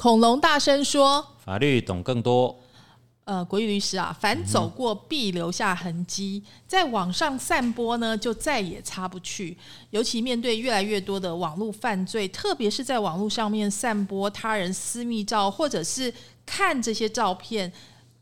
[0.00, 2.56] 恐龙大声说法律懂更多。
[3.24, 9.58] 呃，国义律师啊，凡走过必留下痕迹，在网上散播呢，就再也擦不去。
[9.90, 16.14] 尤其面对越来越多的网络犯罪，特别是在网络上面散播他人私密照，或者是
[16.46, 17.72] 看这些照片，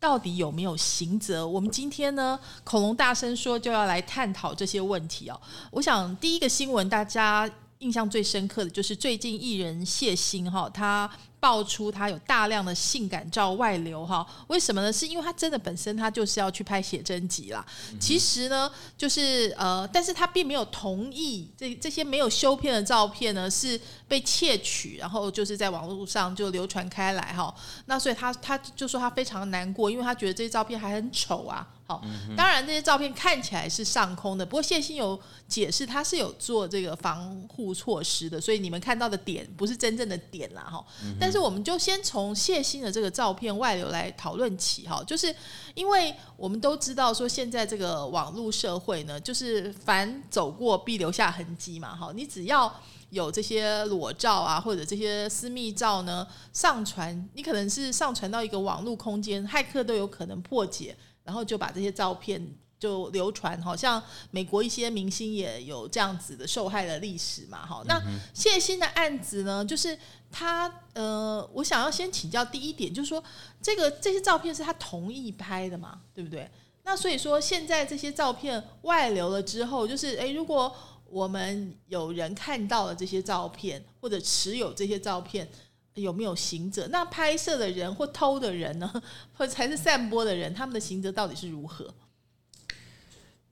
[0.01, 1.47] 到底有没有刑责？
[1.47, 5.39] 我们今天呢，恐龙大声说就要来探讨这些问题哦。
[5.71, 7.49] 我想第一个新闻，大家
[7.81, 11.09] 印象最深刻的就是最近艺人谢欣哈，他。
[11.47, 14.27] 爆出他有大量的性感照外流哈？
[14.49, 14.93] 为什么呢？
[14.93, 17.65] 是因为他真的本身他就是要去拍写真集啦。
[18.01, 18.69] 其实呢，
[18.99, 27.55] 就是呃，但是他并没有同意这这些没有修片的照片呢是被窃取，然后就是在网络上就流传开来哈。
[27.85, 31.65] 那所以他他就说他非常难过，因为他觉得这些照片还很丑啊。
[31.87, 32.03] 好，
[32.37, 40.85] 当然这些照片看起来是上空的，不过谢欣有解释，他是有做这个防护措施的，所以你们看到的点不是真正的点啦，哈。
[41.21, 45.33] 但是我们就先从谢欣的这个照片外流来讨论起，哈，就是
[45.75, 60.97] 因为我们都知道说现在这个网络社会呢，就是凡走过必留下痕迹嘛，哈，你只要有这些裸照啊或者这些私密照呢上传，你可能是上传到一个网络空间，骇客都有可能破解。
[61.27, 62.41] 然后就把这些照片
[62.79, 67.83] 就流传，好像美国一些明星也有这样子的受害的历史嘛，哈。
[67.87, 68.01] 那
[68.33, 69.99] 谢欣的案子呢，就是
[70.31, 73.23] 他呃，我想要先请教第一点，就是说
[73.61, 76.49] 这个这些照片是他同意拍的嘛，对不对？
[76.85, 80.73] 那所以说现在这些照片外流了之后，就是诶，如果
[81.11, 85.49] 我们有人看到了这些照片，或者持有这些照片。
[85.97, 86.87] 有没有刑责？
[86.89, 89.03] 那拍摄的人或偷的人呢？
[89.37, 91.93] 或才是散播的人，他们的刑责到底是如何？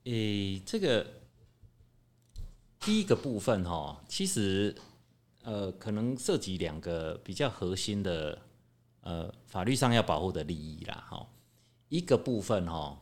[0.05, 1.07] 诶，这个
[2.81, 4.75] 第一个部分哈，其实
[5.43, 8.39] 呃，可能涉及两个比较核心的
[9.01, 11.07] 呃法律上要保护的利益啦。
[11.09, 11.27] 哈，
[11.89, 13.01] 一个部分哈，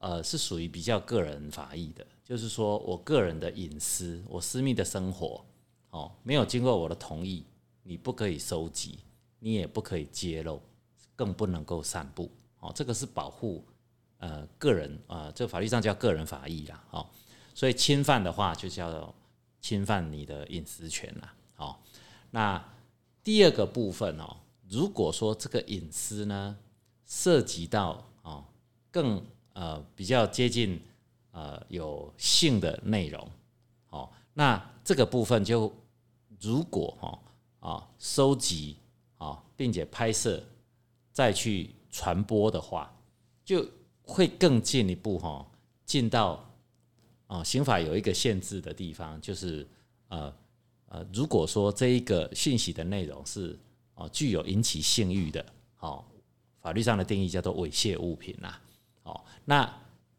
[0.00, 5.44] 呃，是属于比较个人法益的，就是说我个人的隐私，我私密的生活，
[5.90, 7.44] 哦，没有经过我的同意。
[7.82, 8.98] 你不可以收集，
[9.38, 10.60] 你也不可以揭露，
[11.16, 12.30] 更不能够散布。
[12.60, 13.64] 哦，这个是保护
[14.18, 16.84] 呃个人啊，这法律上叫个人法益啦。
[16.90, 17.06] 哦，
[17.54, 19.12] 所以侵犯的话就叫
[19.60, 21.34] 侵犯你的隐私权啦。
[21.56, 21.76] 哦，
[22.30, 22.62] 那
[23.24, 24.36] 第二个部分哦，
[24.68, 26.56] 如果说这个隐私呢
[27.06, 28.44] 涉及到哦
[28.90, 29.24] 更
[29.54, 30.80] 呃比较接近
[31.32, 33.26] 呃有性的内容，
[33.88, 35.72] 哦，那这个部分就
[36.38, 37.18] 如果哈。
[37.60, 38.76] 啊，收集
[39.18, 40.42] 啊，并且拍摄，
[41.12, 42.92] 再去传播的话，
[43.44, 43.66] 就
[44.02, 45.46] 会更进一步哈，
[45.84, 46.44] 进到
[47.26, 49.66] 啊，刑法有一个限制的地方，就是
[50.08, 50.34] 呃
[50.86, 53.58] 呃，如果说这一个信息的内容是
[53.94, 55.44] 哦具有引起性欲的，
[55.80, 56.04] 哦，
[56.60, 58.54] 法律上的定义叫做猥亵物品呐，
[59.04, 59.70] 哦，那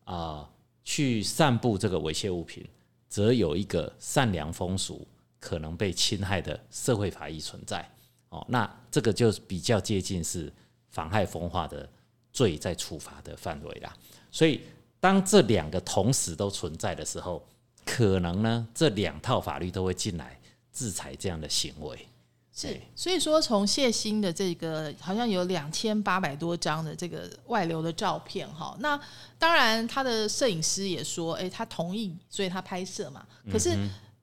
[0.04, 0.50] 啊
[0.84, 2.66] 去散布这个猥亵物品，
[3.10, 5.08] 则有一个善良风俗。
[5.42, 7.84] 可能被侵害的社会法益存在
[8.30, 10.54] 哦，那这个就比较接近是
[10.90, 11.90] 妨害风化的
[12.32, 13.92] 罪在处罚的范围啦。
[14.30, 14.62] 所以
[15.00, 17.44] 当这两个同时都存在的时候，
[17.84, 20.40] 可能呢这两套法律都会进来
[20.72, 22.08] 制裁这样的行为。
[22.54, 29.00] 是，所以说从谢欣的这个好像有两千八百多张的这个外流的照片哈，那
[29.40, 33.26] 当然他的摄影师也说，哎，他同意，所以他拍摄嘛。
[33.52, 33.76] 可是。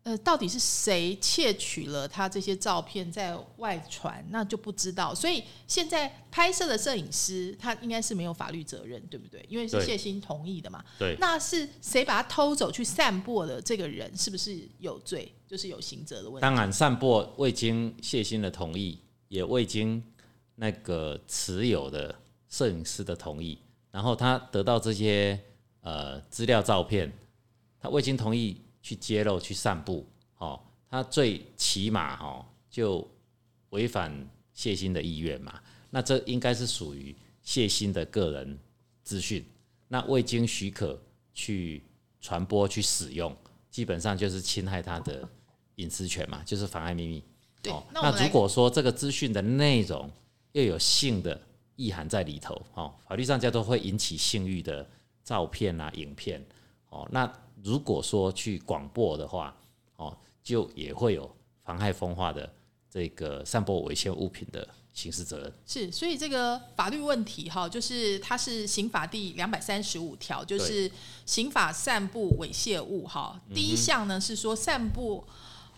[0.08, 5.14] 呃，到底是谁窃取了他这些照片在外传，那就不知道。
[5.14, 9.44] 所以现在拍摄的摄影师他应该是没有法律责任，对不对？
[9.50, 10.82] 因为是谢欣同意的嘛。
[10.98, 11.14] 对。
[11.20, 13.60] 那是谁把他偷走去散播的？
[13.60, 15.30] 这个人是不是有罪？
[15.46, 16.40] 就是有刑责的问题。
[16.40, 18.98] 当然，散播未经谢欣的同意，
[19.28, 20.02] 也未经
[20.54, 22.14] 那个持有的
[22.48, 23.58] 摄影师的同意，
[23.90, 25.38] 然后他得到这些
[25.82, 27.12] 呃资料照片，
[27.78, 28.62] 他未经同意。
[28.88, 33.06] 去揭露、去散布，哦，他最起码哦就
[33.68, 34.10] 违反
[34.54, 38.58] 谢欣的意愿嘛，那这应该是属于谢欣的个人
[39.02, 39.44] 资讯，
[39.88, 40.98] 那未经许可
[41.34, 41.82] 去
[42.22, 43.36] 传播、去使用，
[43.70, 45.28] 基本上就是侵害他的
[45.74, 47.22] 隐私权嘛，就是妨碍秘密。
[47.70, 50.10] 哦，那如果说这个资讯的内容
[50.52, 51.38] 又有性的
[51.76, 54.88] 意涵在里头，哦，法律上叫做会引起性欲的
[55.22, 56.42] 照片啊、影片，
[56.88, 57.30] 哦，那。
[57.62, 59.56] 如果说去广播的话，
[59.96, 61.30] 哦，就也会有
[61.64, 62.50] 妨害风化的
[62.90, 65.52] 这个散播猥亵物品的刑事责任。
[65.66, 70.90] 是，所以这个法律问题哈，就是它是刑法第两百三十五条，就是
[71.26, 73.40] 刑法散布猥亵物哈。
[73.54, 75.24] 第一项呢是说散布。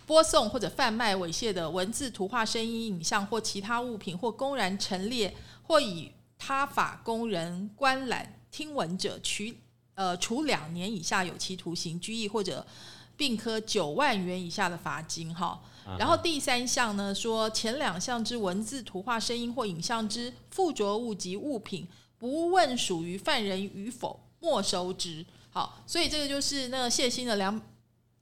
[0.07, 9.57] 播送或者贩卖猥亵的文字、图画、声音、影像或其他物品，或公然陈列或以他法供人观览、听闻者，取
[10.01, 12.67] 呃处两年以下有期徒刑、拘役或者
[13.19, 15.35] 并科九万元以下的罚金。
[15.35, 15.61] 哈，
[15.99, 21.87] 然后第三项呢，说前两项之文字、图画、声音或影像之附着物及物品，
[22.17, 25.23] 不问属于犯人与否，没收之。
[25.51, 27.61] 好，所以这个就是那个谢欣的两。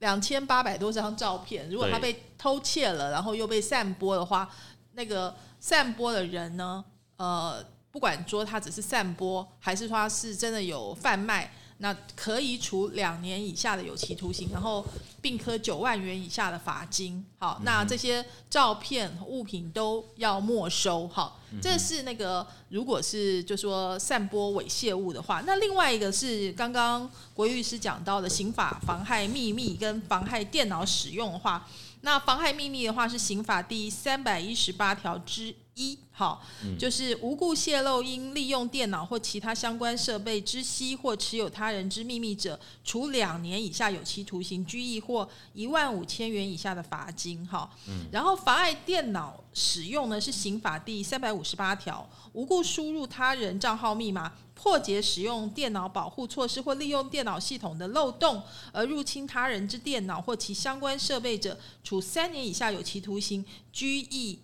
[0.01, 4.49] 两千八百多张照片，如果他被偷窃了，然后又被散播的话，
[4.93, 6.85] 那个散播的人呢？
[7.17, 11.53] 呃，不管说他只是散播，还是说他是真的有贩卖。
[11.81, 14.85] 那可以处两年以下的有期徒刑，然后
[15.21, 17.25] 并科九万元以下的罚金。
[17.39, 21.07] 好，那这些照片物品都要没收。
[21.07, 31.69] 好，这是那个如果是就说散播猥亵物的话，那另外一个是刚刚国律师讲到的刑法妨害秘密跟妨害电脑使用的话，
[32.01, 35.55] 那妨害秘密的话是刑法第三百一十八条之。
[35.79, 36.45] 一好，
[36.77, 47.47] 就是无故泄露因利用电脑或其他相关设备知悉或持有他人之秘密者，处两年以下有期徒刑、拘役或一万五千元以下的罚金。
[47.47, 47.71] 哈，
[48.11, 58.43] 然后妨碍电脑使用呢，是刑法第三百五十八条，无故输入他人账号密码，破解使用电脑保护措施或利用电脑系统的漏洞
[58.73, 64.41] 而入侵他人之电脑或其相关设备者，处三年以下有期徒刑、拘役。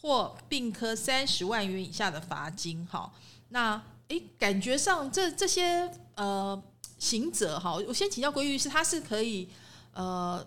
[0.00, 3.12] 或并科三十万元以下的罚金，哈，
[3.48, 6.60] 那诶，感觉上这这些呃
[6.98, 9.48] 刑责，哈，我先请教规律师，他是可以
[9.92, 10.46] 呃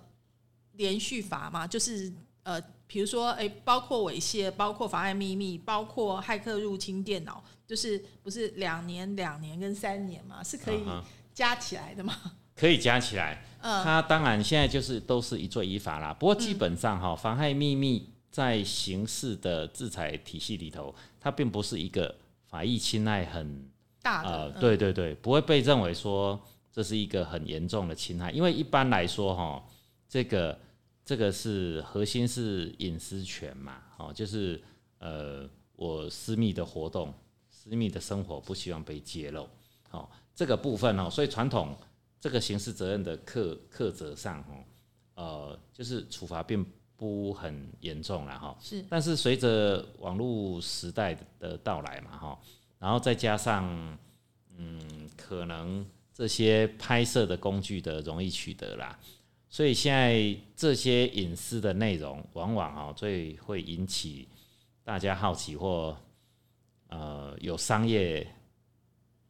[0.73, 1.67] 连续罚吗？
[1.67, 2.11] 就是
[2.43, 10.41] 呃，比如说诶，包括猥亵，包括妨碍秘密，包括骇客入侵电脑，就是不是两年、两年跟三年嘛？
[10.43, 10.83] 是可以
[11.33, 12.15] 加起来的吗？
[12.55, 16.13] 可以加起来，嗯，他当然现在就是都是一罪一罚啦。
[16.13, 18.10] 不过基本上哈，妨害秘密。
[18.31, 22.15] 在刑事的制裁体系里头，它并不是一个
[22.47, 23.69] 法益侵害很
[24.01, 26.41] 大的，对对对，不会被认为说
[26.71, 29.61] 这是一个很严重的侵害，因为一般来说哈，
[30.07, 30.57] 这个
[31.03, 34.61] 这个是核心是隐私权嘛，哦，就是
[34.99, 35.45] 呃
[35.75, 37.13] 我私密的活动、
[37.49, 39.45] 私密的生活不希望被揭露，
[39.91, 41.75] 哦，这个部分哦，所以传统
[42.17, 44.63] 这个刑事责任的课课责上哦，
[45.15, 46.65] 呃，就是处罚并。
[47.01, 52.39] 不很严重了哈，是，但是随着网络时代的到来嘛哈，
[52.77, 53.65] 然后再加上
[54.55, 55.83] 嗯，可能
[56.13, 58.99] 这些拍摄的工具的容易取得啦，
[59.49, 64.27] 所以现在这些隐私的内容，往往啊最会引起
[64.83, 65.97] 大家好奇或
[66.89, 68.31] 呃有商业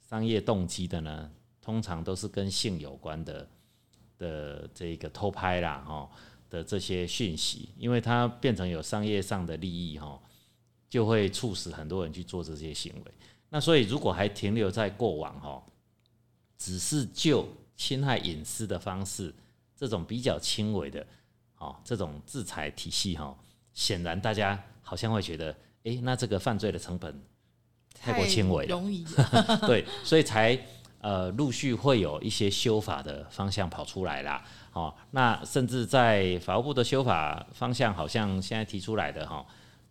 [0.09, 1.31] 商业动机的呢，
[1.61, 3.47] 通常都是跟性有关的
[4.17, 6.09] 的这个偷拍啦哈。
[6.51, 10.19] 的这些讯息，因为它变成有商业上的利益哈，
[10.89, 13.11] 就会促使很多人去做这些行为。
[13.49, 15.63] 那所以如果还停留在过往哈，
[16.57, 19.33] 只是就侵害隐私的方式，
[19.75, 21.07] 这种比较轻微的，
[21.57, 23.33] 哦，这种制裁体系哈，
[23.73, 25.55] 显然大家好像会觉得，
[25.85, 27.17] 哎，那这个犯罪的成本
[27.93, 29.05] 太过轻微，容易，
[29.65, 30.59] 对，所以才
[30.99, 34.45] 呃陆续会有一些修法的方向跑出来啦。
[34.73, 39.45] 哦，那甚至在法务部的修法方向，好像现在提出来的哈，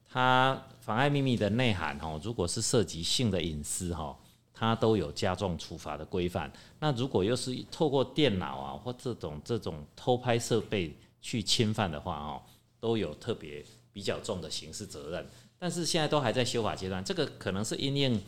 [0.09, 4.17] 它妨碍秘密的内涵哈，如果是涉及性的隐私哈，
[4.55, 6.51] 它都有加重处罚的规范。
[6.79, 12.43] 那如果又是透过电脑啊或这种这种偷拍设备去侵犯的话哦，
[12.81, 15.27] 都有特别比较重的刑事责任。
[15.59, 18.19] 但是现在都还在修法阶段，这个可能是因应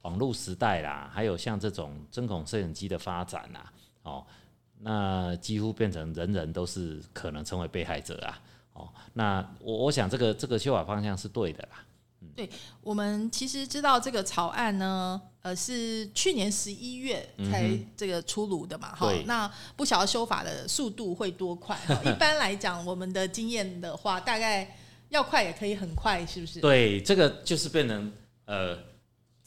[0.00, 3.70] 网络时代啦，还有像这种针孔摄影机的发展啦，
[4.02, 4.24] 哦。
[4.82, 8.40] 那几乎变成人人都是可能成为被害者啊！
[8.72, 11.84] 哦，那我我想这个这个修法方向是对的啦。
[12.22, 12.48] 嗯对，
[12.82, 18.94] 我们其实知道这个草案呢，呃，是去年十一月才这个出炉的嘛。
[18.94, 21.78] 哈，那不晓得修法的速度会多快？
[22.04, 24.76] 一般来讲，我们的经验的话，大概
[25.10, 26.60] 要快也可以很快，是不是？
[26.60, 28.12] 对，这个就是变成
[28.46, 28.89] 呃。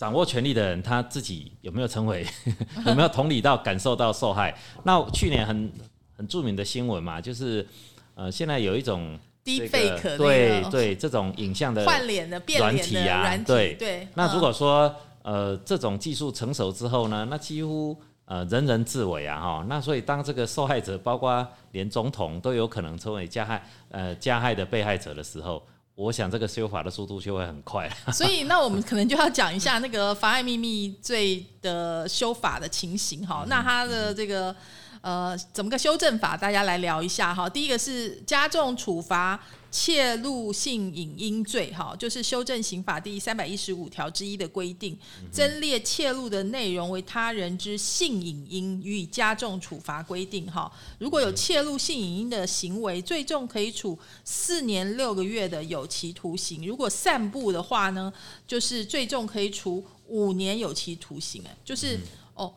[0.03, 2.27] 掌握权力的人，他自己有没有成为
[2.86, 4.53] 有没有同理到感受到受害？
[4.83, 5.72] 那去年很
[6.17, 7.65] 很著名的新闻嘛，就是
[8.13, 14.05] 呃，现在有一种低费可对对这种影像的换脸的变脸的软体，对对。
[14.15, 19.65] 那如果说呃这种技术成熟之后呢，那几乎呃人人自危啊哈。
[19.69, 25.63] 那所以当这个受害者，包括连总统都有可能成为加害呃加害的被害者的时候。
[25.95, 33.45] 我想这个修法的速度就会很快， 所以那我们可能就要讲一下那个妨碍秘密罪的修法的情形哈。
[33.47, 34.55] 那它的这个
[35.01, 37.47] 呃怎么个修正法，大家来聊一下哈。
[37.47, 39.39] 第一个是加重处罚。
[39.74, 44.96] 窃录性影音罪，哈，就是修正刑法第三百一十五条之一的规定，
[45.32, 50.72] 增列窃录的内容为他人之性影音，予以加重处罚规定，哈。
[51.00, 58.13] 如果有窃录性影音的行为，最重可以处四年六个月的有期徒刑；如果散布的话呢，
[58.46, 61.44] 就是最重可以处五年有期徒刑。
[61.48, 62.00] 哎，就是
[62.36, 62.53] 哦，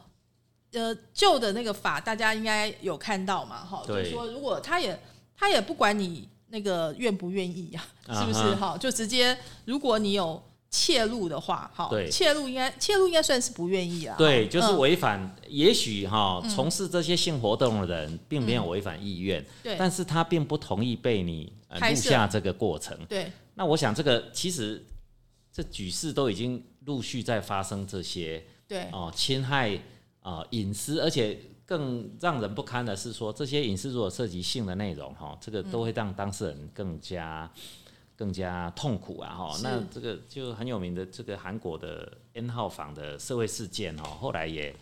[0.73, 5.01] 呃，旧的那个法大家应该有看到嘛，哈，就是说如果他也
[5.35, 6.29] 他也不管你。
[6.49, 7.85] 那个愿不愿意呀？
[8.09, 8.77] 是不是哈？
[8.79, 14.15] 就直接，如果你有切入的话，哈，切入应该切入应该算是不愿意啊。
[14.17, 15.37] 对，就是违反。
[15.49, 22.97] 也许哈，从事这些性活动的人并没有违反意愿，对，但是他并不同意被你录下这个过程。
[23.09, 24.85] 对，那我想这个其实
[25.53, 29.79] 这举事都已经陆续在发生这些，对哦，侵害
[30.21, 31.39] 啊隐私，而且。
[31.67, 37.51] 更让人不堪的是说，这些隐私如果涉及性的内容，哈，这个都会让当事人更加
[38.17, 39.59] 更加痛苦啊，哈。
[39.65, 44.73] 那这个就很有名的这个韩国的 N 号房的社会事件，哈，后来也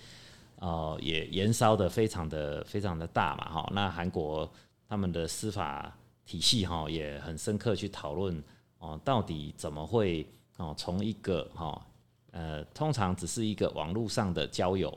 [0.58, 3.70] 呃也延烧的非常的非常的大嘛，哈。
[3.72, 4.46] 那韩国
[4.86, 5.90] 他们的司法
[6.26, 8.44] 体系，哈，也很深刻去讨论
[8.78, 10.26] 哦，到底怎么会
[10.58, 11.86] 哦，从一个哈
[12.32, 14.92] 呃，通常只是一个网络上的交友。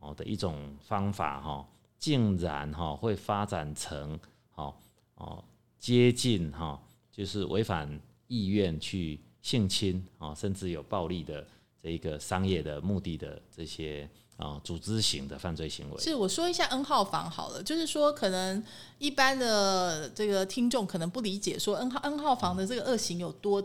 [0.00, 1.66] 哦的一种方法哈，
[1.98, 4.18] 竟然哈会发展成
[4.54, 4.74] 哦
[5.14, 5.44] 哦
[5.78, 6.80] 接近哈，
[7.12, 11.46] 就是违反意愿去性侵啊，甚至有暴力的
[11.82, 15.98] 这一个商业的目的的这些啊组织型的犯罪行为。
[15.98, 18.62] 是我说一下 N 号房好了，就是说可能
[18.98, 23.62] 一般的这个听众可能不理解说 N 号 N 号房的这个恶行有多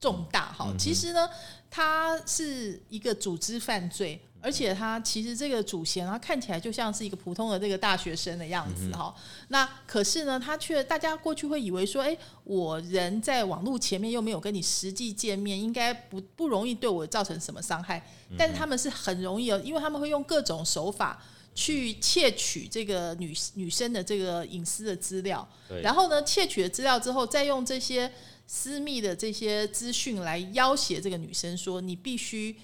[0.00, 1.28] 重大哈，其实呢，
[1.70, 4.20] 它是一个组织犯罪。
[4.44, 9.14] 而且他其实这个主嫌，他看起来就像是一个普通的这个大学生的样子哈。
[9.48, 18.06] 那可是呢，他却大家过去会以为说，哎，我人在网络前面又没有跟你实际见面，应该不不容易对我造成什么伤害。
[18.36, 21.22] 但是他们是很容易哦，因为他们会用各种手法
[21.54, 25.48] 去窃取这个女女生的这个隐私的资料，
[25.82, 28.12] 然后呢，窃取了资料之后，再用这些
[28.46, 32.54] 私密的这些资讯来要挟这个女生说，你必须。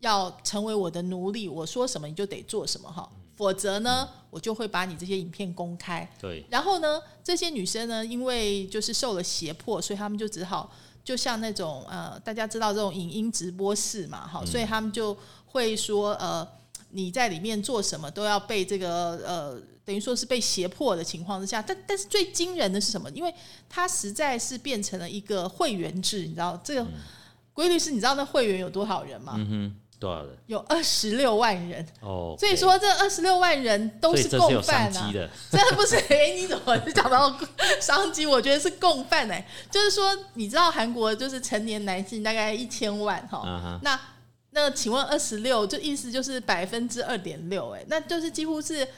[0.00, 6.08] 要成为我的奴隶，我说什么你就得做什么哈，否则呢，我就会把你这些影片公开。
[6.20, 10.70] 对，然后呢，这些女生呢，因为就是受了胁迫，所以他们就只好
[11.04, 15.16] 就像那种呃，大家知道这种影音直播室嘛，哈，所以他们就
[15.46, 16.46] 会说呃，
[16.90, 21.60] 你在里面做什么都要被这个呃，等于说是被胁迫的情况之下。
[21.60, 23.10] 但但是最惊人的是什么？
[23.10, 23.34] 因为
[23.68, 26.86] 它实在是变成了一个会员制，你知道这个
[27.52, 29.34] 规律是，你知道那会员有多少人吗？
[29.36, 29.79] 嗯哼。
[30.00, 30.34] 多少人？
[30.46, 35.12] 有二十六万人哦，所以说这二十六万人都是共犯啊！
[35.50, 35.96] 真的 不是？
[36.08, 37.38] 哎，你怎么讲到
[37.80, 38.24] 商机？
[38.24, 44.00] 我觉得是共犯哎，就是说，你知道韩国就是成年男性大概一千万哈，那
[44.52, 48.88] 那请问二十六，就意思就是百分之二点六哎，那就是几乎是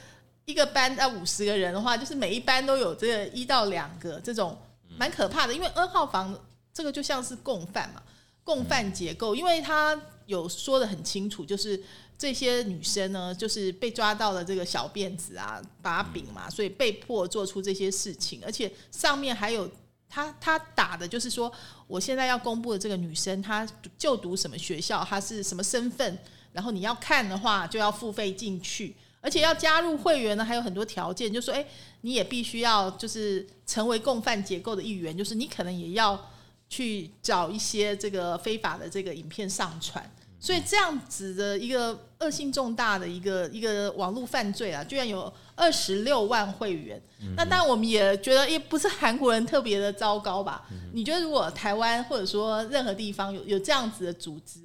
[0.45, 4.57] 一个班在五十个人的话，就是每一班都有这个一到两个这种，
[4.97, 5.53] 蛮可怕的。
[5.53, 6.33] 因为二号房
[6.73, 8.01] 这个就像是共犯嘛，
[8.45, 9.99] 共犯结构，因为他。
[10.25, 11.81] 有说的很清楚，就是
[12.17, 19.69] 这些女生呢，就是被抓到了这个小辫子啊、把柄嘛，所以被迫做出这些事情，而且上面还有
[20.07, 21.51] 他他打的就是说，
[21.87, 26.17] 我现在要公布的这个女生，她就读什么学校，她是什么身份，
[26.51, 31.65] 然后你要看的话就要付费进去，而且要加入会员呢，还有很多条件，就说哎，
[32.01, 36.29] 你也必须要就是成为共犯结构的一员，就是你可能也要。
[36.69, 40.09] 去找一些这个非法的这个影片上传，
[40.43, 47.01] 所以这样子的一个恶性重大的一个一个网络犯罪啊，居然有二十六万会员。
[47.37, 50.67] 那当然我们也觉得，也不是韩国人特别的糟糕吧？
[50.91, 54.59] 你觉得如果台湾或者说任何地方有有这样子的组织，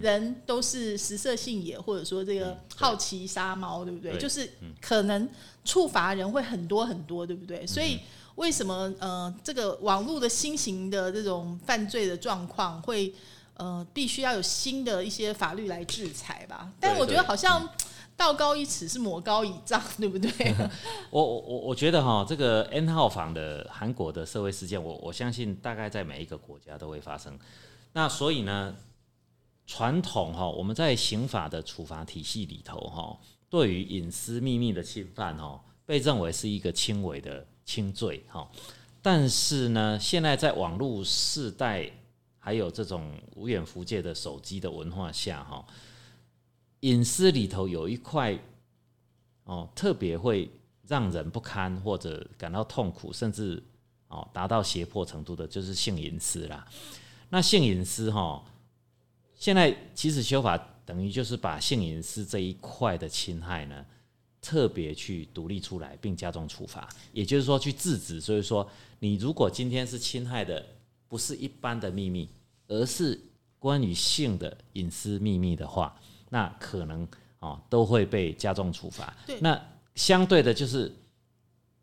[0.00, 4.18] 人都是食色性也，或者说这个好奇杀猫，对不对？
[4.18, 5.28] 就是可能
[5.64, 7.64] 处罚人会很多很多，对不对？
[7.64, 8.00] 所以。
[8.36, 13.12] 为什么呃，这个网络的新型的这种犯罪的状况会
[13.60, 16.72] 呃，必须要有新的一些法律来制裁吧？
[16.80, 17.68] 但我觉得好像
[18.16, 20.30] 道高一尺是魔高一丈，对不对？
[21.12, 27.38] 我我我我觉得哈，这个 N 号房的韩国的社会事件，我我相信大概在每一个国家都会发生。
[27.92, 28.74] 那所以呢，
[29.66, 33.18] 传统哈，我们在刑法的处罚体系里头哈，
[33.50, 37.46] 对于隐私秘密的侵犯哈，被认为是一个轻微的。
[37.62, 38.50] 轻罪哈，
[39.00, 41.88] 但是呢，现在在网络世代，
[42.50, 45.64] 还有这种无远弗届的手机的文化下哈，
[46.80, 48.36] 隐私里头有一块
[49.44, 50.50] 哦，特别会
[50.88, 53.62] 让人不堪或者感到痛苦，甚至
[54.08, 56.66] 哦达到胁迫程度的，就是性隐私啦。
[57.28, 58.44] 那性隐私哈，
[59.36, 63.86] 现在其实修法等于就是把性隐私这一块的侵害呢，
[64.40, 68.20] 特别去独立出来，并加重处罚，也就是说去制止。
[68.20, 70.66] 所以说，你如果今天是侵害的
[71.06, 72.28] 不是一般的秘密，
[72.70, 73.20] 而是
[73.58, 75.94] 关于性的隐私秘密的话，
[76.30, 77.06] 那可能
[77.40, 79.12] 哦都会被加重处罚。
[79.40, 79.60] 那
[79.96, 80.94] 相对的，就是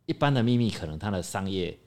[0.05, 1.77] 一般的秘密，可能它的商业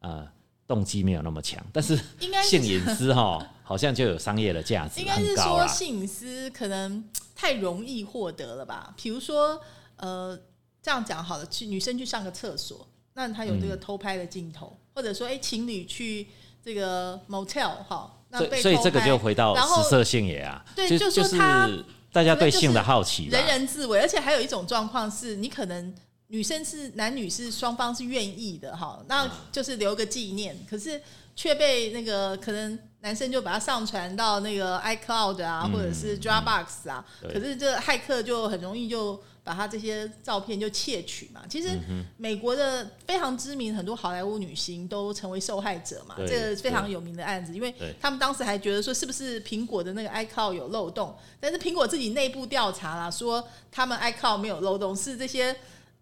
[0.00, 0.28] 呃
[0.66, 1.96] 动机没有那么强，但是
[2.42, 8.92] 性隐私哈，好像就有商业的价值，应该是说性隐私可能太容易获得了吧？
[9.00, 9.58] 比如说
[9.96, 10.36] 呃，
[10.82, 16.26] 这样讲好了，去女生去上个厕所，那他有这个偷拍的镜头，或者说哎情侣去
[16.62, 18.16] 这个 motel 哈。
[18.32, 21.68] 所以，所以这个就回到食色性也啊，对，就是他
[22.12, 25.94] 大家对性的好奇，人人自危，而且还有一种状况是，你可能
[26.28, 31.00] 女生是男女是双方是愿意的哈，那就是留个纪念，可是
[31.34, 39.20] 却被那个可能男生就把它上传到那个 iCloud 啊，或者是 Dropbox 啊，可是这骇客就很容易就。
[39.42, 41.68] 把他这些照片就窃取嘛，其实
[42.16, 55.56] 美国的非常知名很多好莱坞女星都成为受害者嘛，这个非常有名的案子，因为他们当时还觉得说是不是苹果的那个 iCloud 有漏洞，但是苹果自己内部调查啦，说他们 iCloud 没有漏洞，是这些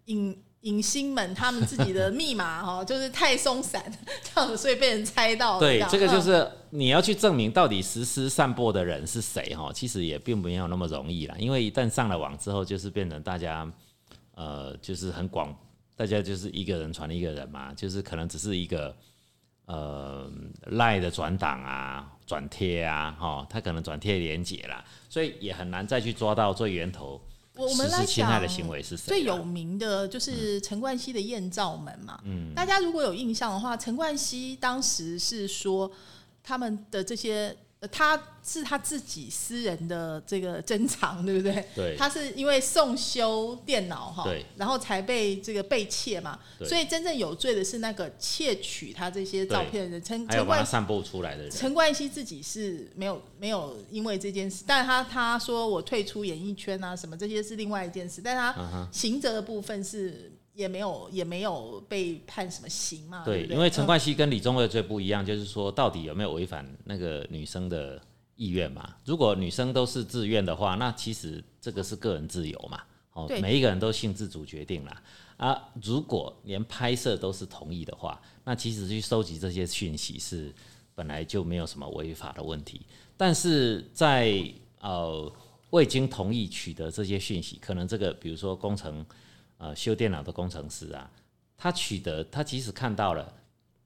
[0.05, 0.43] 隐。
[0.61, 3.81] 影星们他们自己的密码 哦，就是太松散，
[4.21, 5.57] 这样子，所以被人猜到。
[5.57, 11.35] 对，这个就是你要去证明到底实施散播的人是谁哈，其实也并没有那么容易啦。
[11.39, 13.71] 因为一旦上了网之后，就是变成大家
[14.35, 15.55] 呃，就是很广，
[15.95, 18.93] 大家就是一个人传一个人嘛，就是可能只是一个
[19.65, 20.29] 呃
[20.63, 27.21] 赖的转档啊、转贴啊，哈，他可能转贴连结啦，所以也很难再去抓到最源头。
[27.67, 28.47] 我们来讲，
[28.97, 32.19] 最有名的就是陈冠希的艳照门嘛。
[32.23, 35.91] 嗯，大家如果有印象的话，陈冠希当时是说
[36.43, 37.55] 他们的这些。
[37.87, 41.65] 他是他自己私人的这个珍藏，对不对？
[41.73, 41.95] 对。
[41.97, 46.37] 他是因为送修电脑哈，然后才被这个被窃嘛。
[46.65, 51.51] 所以真正有罪的是那个窃取他这些照片的人，陈陈冠散布出来的人。
[51.51, 60.31] 陈冠希自己是没有没有因为这件事，但他他说我退出演艺圈啊，什么这些是另外一件事，但他行责的部分是。
[60.59, 63.23] 也没有也没有被判什么刑嘛？
[63.23, 67.97] 对，因为陈冠希跟李宗伟最不一样，就是说到底有没有违反那个女生的
[68.35, 68.93] 意愿嘛？
[69.05, 72.81] 如果女生都是自愿的话，那其实这个是个人自由嘛。
[73.13, 75.01] 哦，每一个人都性自主决定了。
[75.37, 80.53] 啊，如果连拍摄都是同意的话，那其实去收集这些讯息是
[80.93, 82.85] 本来就没有什么违法的问题。
[83.15, 84.43] 但是在
[84.81, 85.31] 呃
[85.69, 89.05] 未经同意取得这些讯息，可能这个比如说工程。
[89.59, 91.11] 呃，修电脑的工程师啊，
[91.57, 93.33] 他取得他即使看到了，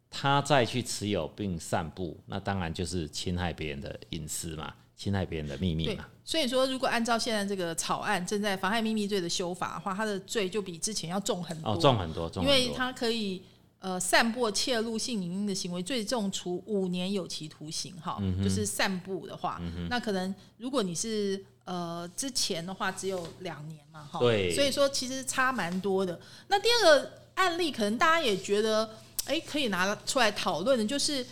[0.08, 6.06] 他再去持有并散布，那当然就是侵害别人的隐私嘛，侵害别人的秘密嘛。
[6.24, 13.42] 所以说，如果按照现在这个草案正在妨害秘密罪的修法的话，他的罪就比之前要重很多，哦，重很多，重因为他可以
[13.80, 19.60] 呃散播窃录性影音的行为，最重处五年有期徒刑，哈，就是散布的话，
[19.90, 21.44] 那可能如果你是。
[21.66, 26.20] 呃，之前的话只有两年嘛，哈，对，所以说其实差蛮多的。
[26.50, 31.26] 那第二个案例，可能大家也觉得，哎，可以拿出来讨论的，就是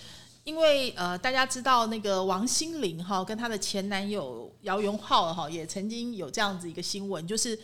[0.46, 7.60] 因为呃，大家知道那个王心凌哈，跟她的前男友姚元浩哈，也曾经有这样子一个新闻，就是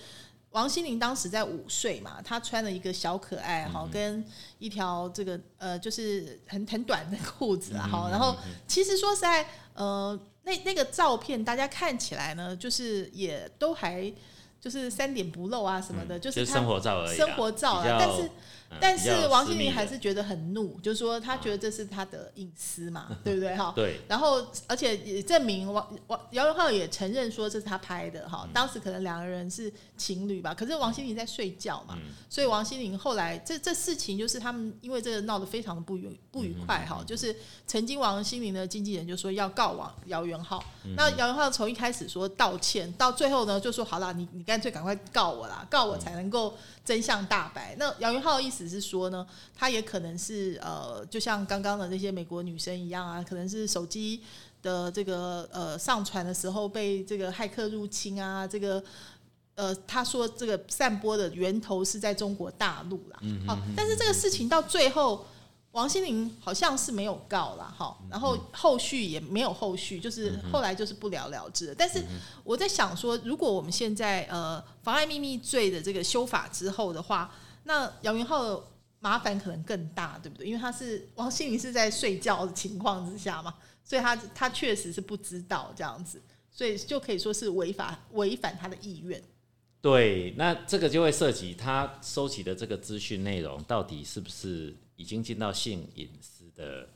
[0.50, 4.22] 王心凌当时在五岁嘛，她穿了一个小可爱哈，跟
[4.60, 8.36] 一条这个呃，就是很很短的裤子啊，哈，然后
[8.68, 10.20] 其实说实在，呃。
[10.48, 14.12] 那那个照片，大家看起来呢，就是也都还
[14.60, 18.32] 就是三点不漏啊什么的，就是生活照而已，生活照啊，但是。
[18.82, 23.72] 但是王心凌还是觉得很怒，就是说他觉得这是他的隐私嘛， 对不对哈？
[23.74, 24.02] 对。
[24.08, 31.98] 然后而且也证明王王姚元浩也承认说这是他拍的哈，当时可能两个人是情侣吧，可是王心凌在睡觉嘛，
[32.30, 37.34] 所以王心凌后来这这事情就是他们因为这个闹得非常的不愉不愉快哈，就是
[37.66, 40.62] 曾经王心凌的经纪人就说要告王姚元浩，
[40.98, 46.54] 那姚元浩从一开始说道歉，到最后呢就说好了，你你干脆赶快告我啦，告我才能够
[46.84, 47.74] 真相大白。
[47.80, 48.57] 那姚元浩的意思。
[48.58, 54.22] 只是说呢，他也可能是呃，就像刚刚的那些美国女生一样啊，可能是手机
[54.64, 58.84] 的这个呃上传的时候被这个骇客入侵啊，这个
[59.54, 65.26] 呃他说这个散播的源头是在中国大陆啦，好，但是这个事情到最后，
[65.72, 71.76] 王心凌好像是没有告了哈，然后后续也没有后续，就是后来就是不了了之。
[71.78, 72.04] 但是
[72.44, 77.30] 我在想说，如果我们现在呃妨碍秘密罪的这个修法之后的话，
[77.68, 78.64] 那姚云浩的
[79.00, 80.48] 麻烦可能更大，对不对？
[80.48, 83.54] 因为他是王心凌是在睡觉的情况之下嘛，
[83.84, 89.22] 所以他他确实是不知道这样子，所以就可以说是违法违反他的意愿。
[89.82, 96.90] 对，那这个就会涉及他收集的这个资讯内容到底是不是已经进到性隐私的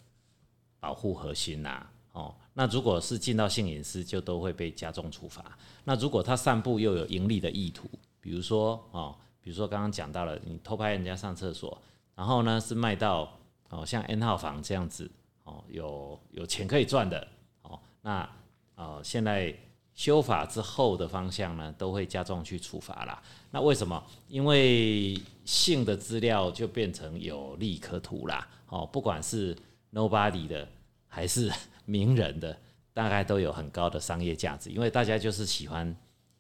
[0.80, 5.58] 保护核心呐、哦，那如果是进到性隐私，就都会被加重处罚。
[5.84, 7.88] 那如果他散布又有盈利的意图，
[8.20, 11.78] 比如说哦，比如说刚刚讲到了，你偷拍人家上厕所，
[12.16, 13.38] 然后呢是卖到
[13.70, 15.10] 哦像 N 号房这样子
[15.44, 17.28] 哦，有有钱可以赚的
[17.64, 18.30] 哦，那
[18.76, 19.54] 呃现在
[19.94, 23.22] 修法之后的方向呢，都会加重去处罚啦。
[23.52, 24.02] 那为什么？
[24.30, 28.48] 因为性的资料就变成有利可图啦。
[28.68, 29.56] 哦，不管是
[29.92, 30.66] nobody 的
[31.08, 31.52] 还是
[31.84, 32.58] 名人的，
[32.94, 35.94] 大概都有很高的商业价值，因为大家就是喜欢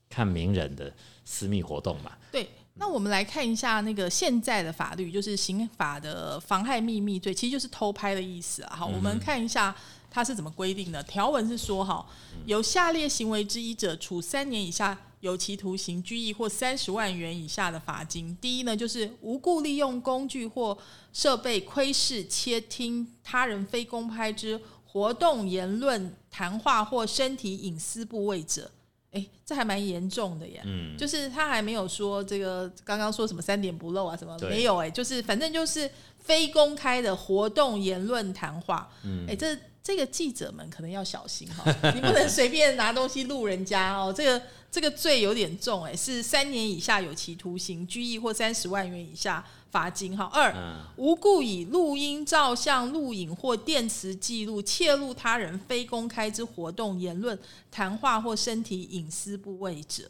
[0.09, 0.91] 看名人的
[1.25, 2.17] 私密活动嘛。
[2.31, 8.75] 对，那我们来看一下那个现在的法律，就是刑法的妨害秘密罪，其实就是偷拍的意思啊。
[8.75, 9.75] 好，我们看一下
[10.09, 11.03] 它是怎么规定的。
[11.03, 12.05] 条文是说，哈，
[12.45, 18.35] 有下列行为之一者，处三年以下有期徒刑、拘役或三十万元以下的罚金。
[18.41, 20.75] 第一呢，就是无故利用工具或
[21.13, 28.71] 设备窥视、窃听他人非公开之活动、言论、谈话或身体隐私部位者。
[29.11, 30.61] 哎，这还蛮严重的耶。
[30.65, 38.89] 嗯，就是他还没有说这个刚刚说什么三点不漏啊什么对没有哎、就是反正就是非公开的活动、言论、谈话。
[39.03, 50.25] 嗯，哎，这这个记者们可能要小心哈，你不能随便拿东西录人家哦，这个这个罪有点重哎，是三年以下有期徒刑、拘役或三十万元以下罚金哈。
[50.25, 57.37] 二，嗯无故以录音、照相、录影或电磁记录窃录他人非公开之活动、言论、
[57.71, 60.03] 谈话或身体隐私部位者。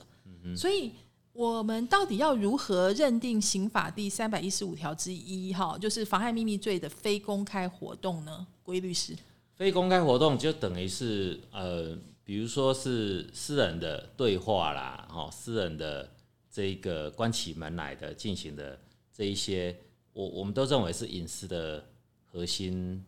[0.57, 0.91] 所以，
[1.33, 8.47] 我们到底要如何认定刑法第三百一十五条之一哈，就是妨害秘密罪的非公开活动呢？
[8.63, 9.15] 规律师，
[9.55, 16.09] 非公开活动就等于是呃，比如说是私人的对话啦，哈，私人的
[16.51, 18.79] 这个关起门来的进行的
[19.21, 19.77] 这一些，
[20.13, 21.87] 我我们都认为是隐私的
[22.25, 23.05] 核心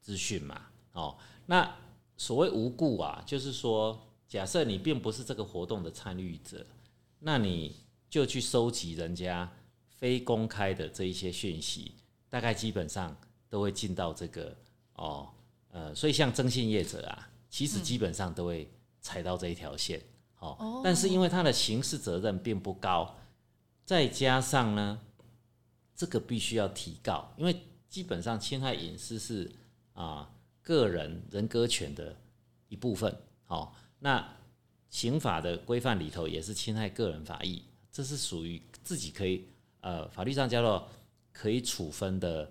[0.00, 1.68] 资讯嘛，哦，那
[2.16, 6.64] 所谓无故啊，就是说，假设你并不是这个活动的参与者，
[7.18, 7.74] 那你
[8.08, 9.52] 就去收集人家
[9.88, 11.90] 非公开的这一些讯息，
[12.30, 13.16] 大概基本上
[13.50, 14.56] 都会进到这个
[14.94, 15.28] 哦，
[15.72, 20.00] 呃，所以像征信业者啊，其实基本上都会踩到这一条线，
[20.38, 23.16] 哦，但是因为他的刑事责任并不高，
[23.84, 25.00] 再加上呢，
[25.94, 27.56] 这个必须要提告，因为
[27.88, 29.50] 基本上侵害隐私是
[29.92, 30.30] 啊、
[30.62, 32.16] 个人人格权的
[32.68, 34.26] 一部分，好、那
[34.88, 39.46] 刑法的规范里头也是侵害个人法益，这是属于自己可以
[39.80, 40.88] 呃法律上叫做
[41.32, 42.50] 可以处分的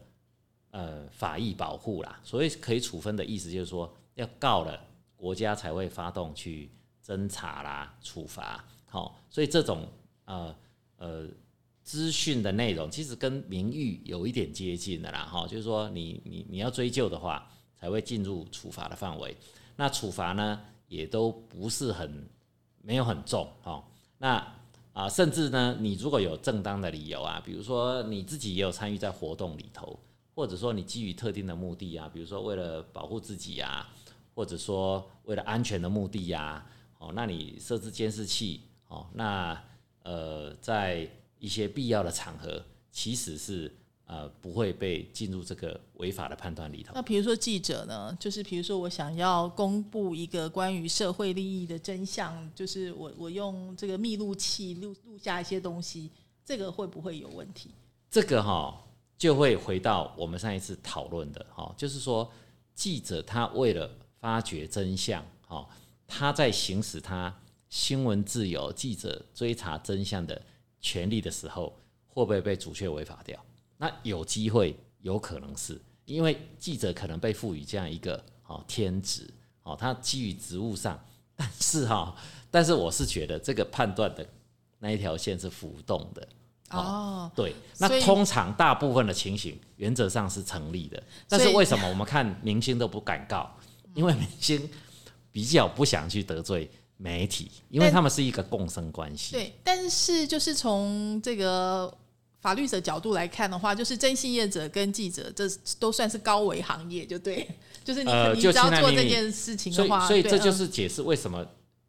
[0.70, 2.20] 呃法益保护啦。
[2.24, 4.80] 所谓可以处分的意思就是说要告了，
[5.16, 6.70] 国家才会发动去
[7.04, 8.64] 侦查啦、处罚。
[8.88, 9.88] 好、所以这种
[10.26, 10.56] 呃
[10.98, 11.28] 呃
[11.92, 15.28] 资讯的内容其实跟名誉有一点接近的啦。
[15.30, 19.36] 哈、就是说你你你要追究的话，才会进入处罚的范围。
[19.76, 22.26] 那处罚呢，也都不是很
[22.82, 23.84] 没有很重哦。
[24.18, 24.42] 那
[24.94, 30.00] 啊、甚至呢，你如果有正当的理由啊，比如说你自己也有参与在活动里头，
[30.34, 33.90] 或者说你基于特定的目的啊，比如说为了保护自己啊，
[34.34, 36.66] 或者说为了安全的目的呀、
[37.00, 39.62] 哦，那你设置监视器，哦，那
[40.04, 41.06] 呃，在
[41.42, 43.74] 一些必要的场合，其实是
[44.06, 46.92] 呃不会被进入这个违法的判断里头。
[46.94, 56.12] 那比如说记者呢，就是比如说我想要公布一个关于社会利益的真相，就是我我用这个密录器录录下一些东西，
[56.46, 57.72] 这个会不会有问题？
[58.10, 58.80] 这个哈、
[59.18, 62.32] 就会回到我们上一次讨论的哈、就是说
[62.76, 65.68] 记者他为了发掘真相，哈、
[66.06, 67.36] 他在行使他
[67.70, 70.40] 新闻自由、记者追查真相的
[70.82, 73.40] 权利的时候，会不会被主却违法掉？
[73.78, 79.32] 那有机会，有可能是因为记者可能被赋予这样一个哦天职，
[79.64, 81.00] 哦，他基于职务上，
[81.36, 82.16] 但是哈、
[82.50, 84.28] 但是我是觉得这个判断的
[84.80, 86.28] 那一条线是浮动的。
[86.72, 93.50] 哦，对，那通常大部分的情形原则上是成立的，但是为什么我们看明星都不敢告？
[93.94, 94.70] 因为明星
[95.34, 99.32] 比较不想去得罪媒体，因为他们是一个共生关系。
[99.32, 101.92] 对，但是就是从这个
[102.40, 107.48] 法律的角度来看的话，就是征信业者跟记者，这都算是高危行业，就对，
[107.84, 111.44] 就是你、呃就你只要做这件事情的话，对所以这就嗯是解释为什么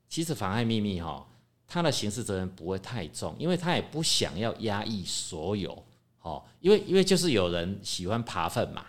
[0.08, 1.26] 其实妨碍秘密哈，
[1.68, 5.82] 他的刑事责任不会太重，因为他也不想要压抑所有
[6.22, 8.86] 哦，因为因为就是有人喜欢扒粪嘛，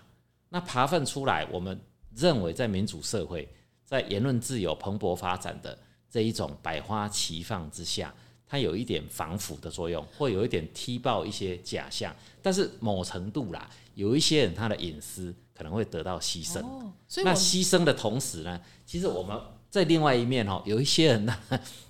[0.50, 1.80] 那扒粪出来，我们
[2.16, 3.48] 认为在民主社会，
[3.86, 5.78] 在言论自由蓬勃发展的
[6.14, 8.14] 这一种百花齐放之下，
[8.46, 16.60] 它有一点防腐的作用，会有一点踢爆一些假象，但是某程度啦，有一些人他的隐私可能会得到牺牲。
[16.60, 19.36] 哦，所以那牺牲的同时呢，其实我们
[19.72, 21.36] 在另外一面哦，有一些人呢，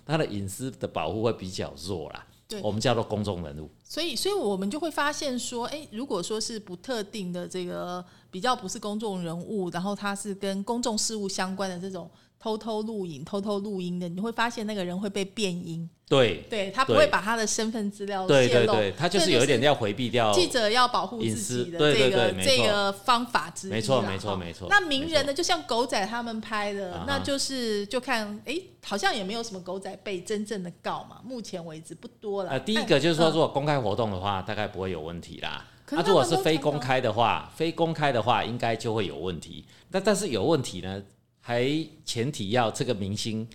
[0.06, 2.26] 他的隐私的保护会比较弱啦。
[2.48, 3.70] 对我们叫做公众人物。
[3.84, 12.10] 所以，所以我们就会发现说，诶，如果说是不特定的这个比较不是公众人物，然后他是跟公众事务相关的这种
[12.44, 20.34] 偷偷录影、偷偷录音的，你会发现那个人会被变音，对，对他不会把他的身份资料泄露，对对对，他就是有一点要回避掉。
[20.34, 21.94] 记者要保护隐自己的私。
[21.94, 24.68] 对对这个这个方法之一啦，没错没错没错。
[24.70, 32.50] 那名人没呢，就像狗仔他们拍的，那就是就看，哎，好像也没有什么狗仔被真正的告嘛，目前为止不多了。
[32.50, 33.32] 呃，第一个就是说，嗯。
[33.32, 35.66] 如果公开活动的话，大概不会有问题啦。
[35.92, 39.64] 那、如果是非公开的话，非公开的话，应该就会有问题。
[39.92, 41.02] 那但是有问题呢，
[41.46, 41.68] 还
[42.06, 43.46] 前提要这个明星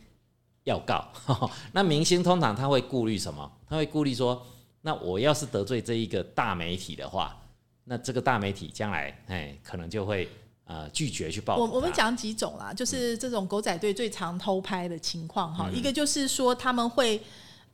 [0.64, 1.02] 要告。
[1.72, 3.50] 那明星通常他会顾虑什么？
[3.66, 4.46] 他会顾虑说，
[4.82, 7.34] 那我要是得罪这一个大媒体的话，
[7.84, 10.28] 那这个大媒体将来哎可能就会
[10.66, 17.18] 呃拒绝去报道我我们讲几种啦，就是这种狗仔队最常偷拍的情况哈，嗯一个就是说他们会。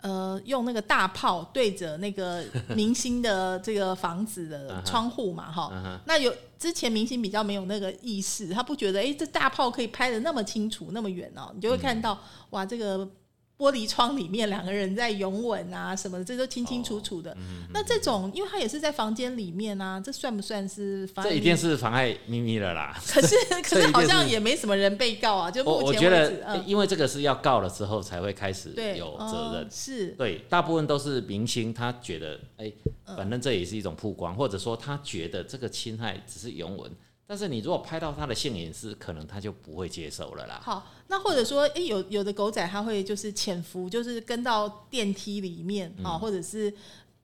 [0.05, 2.45] 呃，用那个大炮对着那个
[2.77, 12.19] 明星的这个房子的 窗户嘛，哈、那有之前明星比较没有那个意识，他不觉得哎、诶这大炮可以拍的那么清楚那么远哦，你就会看到、
[12.51, 13.09] 哇，这个
[13.57, 17.37] 玻璃窗里面两个人在拥吻啊什么的，这都清清楚楚的。
[17.73, 21.41] 那这种，因为他也是在房间里面啊，这算不算是妨碍这一？
[21.41, 23.01] 定是妨碍秘密了啦。
[23.07, 29.67] 可是 可是好像也没什么人被告啊，就我目前我觉得，，嗯，因为这个是要告了之后才会开始，有责任哦。
[29.71, 32.73] 是对，大部分都是明星，他觉得，哎、
[33.07, 36.91] 嗯反正这也是一种曝光，或者说他觉得这个侵害只是拥吻，
[37.27, 40.61] 但是你如果拍到他的性隐私，可能他就不会接受了啦。
[40.63, 40.87] 好。
[41.07, 46.73] 那或者说，诶，有有的狗仔他会就是潜伏，就是跟到电梯里面嗯啊、或者是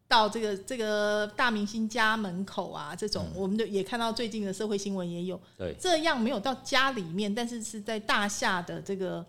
[0.06, 9.24] 到这个这个大明星家门口啊，这种、我们就也看到最近的社会新闻也有嗯对，这样没有到家里面，但是是在大厦的这个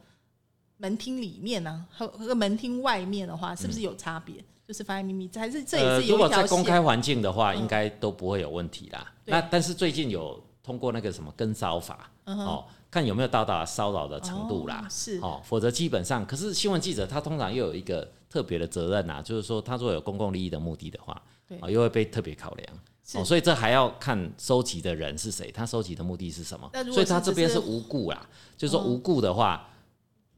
[0.77, 4.35] 门厅里面呢、和和门厅外面的话，是不是有差别？
[4.67, 6.45] 就是发现秘密，还是这也呃，是如果在？
[6.47, 9.13] 公开环境的话，嗯应该都不会有问题啦。
[9.25, 14.81] 对那但是最近有通过那个什么跟骚法，嗯哦，看有没有到达骚扰的程度啦。
[14.83, 15.17] 哦是。
[15.19, 21.57] 哦，否则基本上，可是新闻记者他通常又有一个特别的责任呐、就是说他如果有公共利益的目的的话，对。
[21.61, 22.67] 哦，又会被特别考量。
[23.15, 26.69] 哦，所以这还要看收集的人是谁，他收集的目的是什么。
[26.93, 29.69] 所以他这边是无故啦，就是说哦无故的话，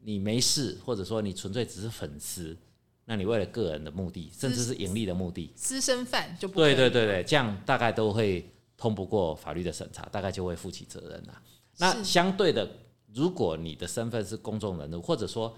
[0.02, 2.58] 你没事，或者说你纯粹只是粉丝，
[3.06, 8.50] 那你为了个人的目的，甚至是盈利的目的，私生饭就不对对对对，这样大概都会
[8.84, 11.42] 通不过法律的审查，大概就会负起责任啦。
[11.78, 12.70] 那相对的，
[13.14, 15.56] 如果你的身份是公众人物，或者说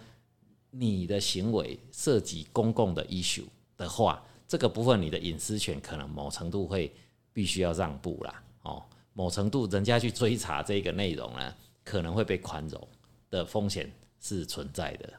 [0.69, 3.45] 你的行为涉及公共的 issue
[3.77, 6.93] 的话，这个部分你的隐私权可能某程度会
[7.33, 8.43] 必须要让步啦。
[8.61, 8.83] 哦，
[9.13, 12.87] 某程度人家去追查这个内容呢，可能会被宽容
[13.31, 15.11] 的风险是存在的。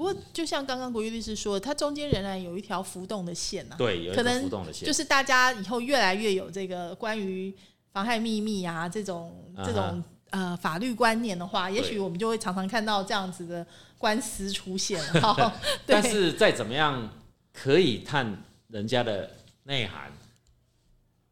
[0.00, 7.54] 不过，就像刚刚国玉律师说，它中间仍然有一条浮动的线呐、对，有一个可能浮动的线，就是大家以后越来越有这个关于
[7.92, 13.66] 妨害秘密啊这种这种呃法律观念的话，也许我们就会常常看到这样子的
[13.98, 15.20] 官司出现了。
[15.20, 15.52] 哈
[15.84, 17.10] 但，是再怎么样
[17.52, 19.30] 可以探人家的
[19.64, 20.10] 内涵，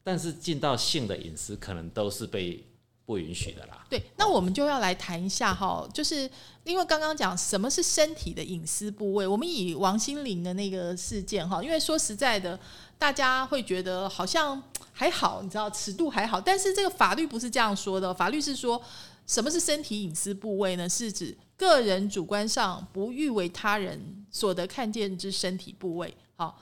[0.04, 2.62] 但是进到性的隐私，可能都是被
[3.09, 3.87] 不允许的啦。
[3.88, 6.31] 对，那我们就要来谈一下哈，就是
[6.64, 12.61] 因为刚刚讲什么是身体的隐私部位，我们以王心凌的那个事件哈，因为说实在的，
[12.99, 18.79] 大家会觉得好像还好，你知道尺度还好，但是这个法律不是这样说的，法律是说
[19.27, 20.87] 什么是身体隐私部位呢？
[20.87, 26.61] 是指个人主观上不欲为他人所得看见之身体部位，好。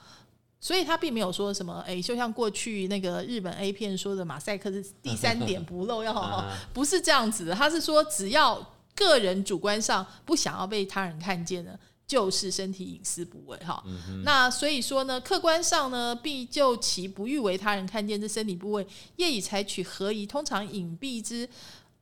[0.60, 13.84] 所以他并没有说什么，哎、就像过去那个日本 A 片说的马赛克是第三点不漏，要好好啊不是这样子的，他是说只要个人主观上不想要被他人看见呢，就是身体隐私部位哈。
[14.24, 21.48] 那所以说呢，客观上呢，必就其不欲为他人看见这身体部位，业已采取合宜、通常隐蔽之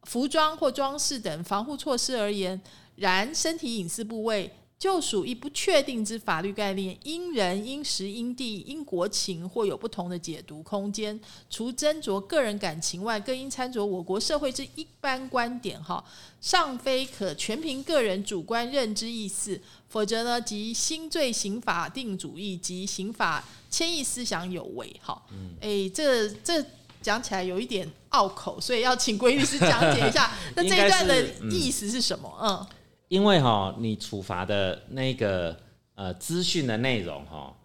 [0.04, 2.60] 服装或装饰等防护措施而言，
[2.94, 11.18] 然身体隐私部位就属一不确定之法律概念，因人、因时、因地、因国情，或有不同的解读空间。
[11.48, 15.82] 除斟酌个人感情外，更应参酌我国社会之一般观点。
[15.82, 16.04] 哈，
[16.40, 19.58] 尚非可全凭个人主观认知意思，
[19.88, 24.94] 否则呢，即新罪刑法定主义及刑法迁移思想有违。
[25.00, 25.22] 哈，
[25.62, 26.62] 哎，这这
[27.00, 30.30] 讲起来有一点拗口，所以要请规律师讲解一下。
[30.54, 32.30] 那这一段的意思是什么？
[32.42, 32.66] 嗯。
[33.08, 35.56] 因为哈，你处罚的那个
[35.94, 37.56] 呃资讯的内容哈，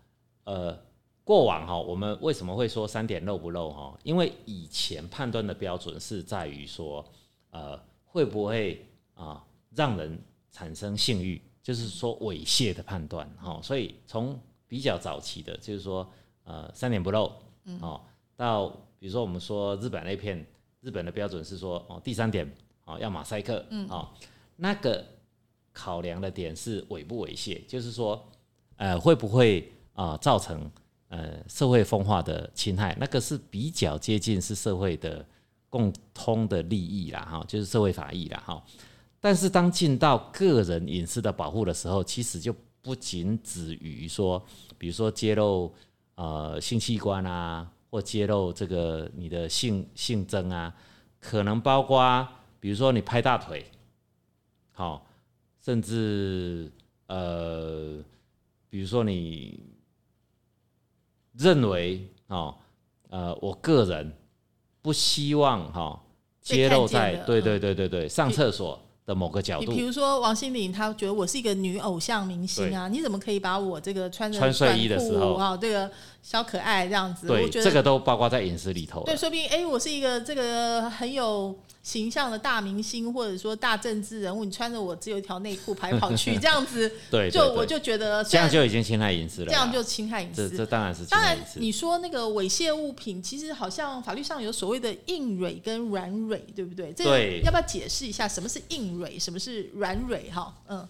[0.43, 0.78] 呃，
[1.23, 3.97] 过往哈，我们为什么会说三点漏不漏哈？
[4.04, 7.04] 因为以前判断的标准是在于说，
[7.52, 10.21] 呃，会不会啊让人
[10.52, 13.60] 产生性欲，就是说猥亵的判断哈。
[13.63, 16.08] 所以从比较早期的，就是说
[16.43, 17.34] 呃三点不漏
[17.80, 18.02] 哦，
[18.36, 18.67] 到
[18.99, 20.45] 比如说我们说日本那片，
[20.82, 22.47] 日本的标准是说哦第三点
[22.84, 24.10] 哦要马赛克哦
[24.58, 25.04] 那个。
[25.72, 28.22] 考量的点是猥不猥亵，就是说，
[28.78, 30.70] 呃，会不会啊造成
[31.08, 32.96] 呃社会风化的侵害？
[33.00, 35.26] 那个是比较接近是社会的
[35.70, 38.64] 共通的利益啦，哈，就是社会法益啦，哈。
[39.22, 44.44] 但是当进到个人隐私的保护的时候，其实就不仅止于说，
[44.78, 45.74] 比如说揭露
[46.16, 50.74] 呃性器官啊，或揭露这个你的性性征啊，
[51.20, 52.28] 可能包括
[52.60, 53.66] 比如说你拍大腿，
[54.72, 55.06] 好。
[55.70, 56.72] 甚至
[57.06, 58.04] 呃，
[58.72, 59.60] 比如说你
[61.38, 62.56] 认为哦，
[63.12, 64.12] 呃，我个人
[64.82, 66.02] 不希望哈
[66.42, 69.72] 揭露在对对对对对上厕所的某个角度。
[69.72, 75.92] 比如说王心凌，她觉得我是一个女偶像明星啊，你怎么可以把我这个穿着穿睡衣的时候啊，这个
[76.24, 77.28] 小可爱这样子？
[77.28, 79.04] 对，这个都包括在饮食里头。
[79.04, 81.56] 对，说不定哎，我是一个这个很有。
[81.82, 89.48] 形象的大明星或者说大政治人物，你穿着我只有一条内裤跑来跑去这样子， 对，就我就觉得这样就已经侵害隐私了。
[89.48, 91.38] 这样就侵害隐私，这当然是当然。
[91.56, 96.92] 你说那个猥亵物品，其实好像法律上有所谓的硬蕊跟软蕊，对不对？
[96.92, 100.30] 对，要不要解释一下什么是硬蕊，什么是软蕊？
[100.30, 100.88] 哈，嗯，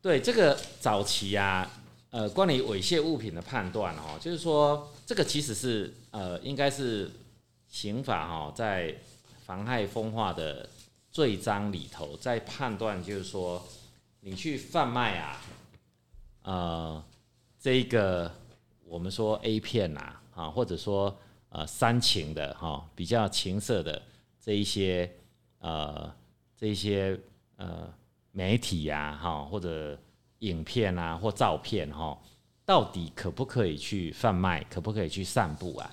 [0.00, 1.70] 对，这个早期啊，
[2.10, 7.10] 呃，关于猥亵物品的判断哦，就是说这个其实是呃，应该是
[7.70, 8.92] 刑法哈在。
[9.44, 10.66] 妨害风化的
[11.10, 13.62] 罪章里头，在判断就是说，
[14.20, 15.40] 你去贩卖啊，
[16.44, 17.04] 呃，
[17.60, 18.32] 这个
[18.86, 21.14] 我们说 A 片呐，啊，或者说
[21.50, 24.00] 呃煽情的哈，比较情色的
[24.40, 25.12] 这一些
[25.58, 26.10] 呃
[26.56, 27.20] 这一些
[27.56, 27.92] 呃
[28.32, 29.98] 媒体呀，哈，或者
[30.38, 32.18] 影片啊或照片哈，
[32.64, 35.90] 到底可不可以去贩卖，可不可以去散布啊？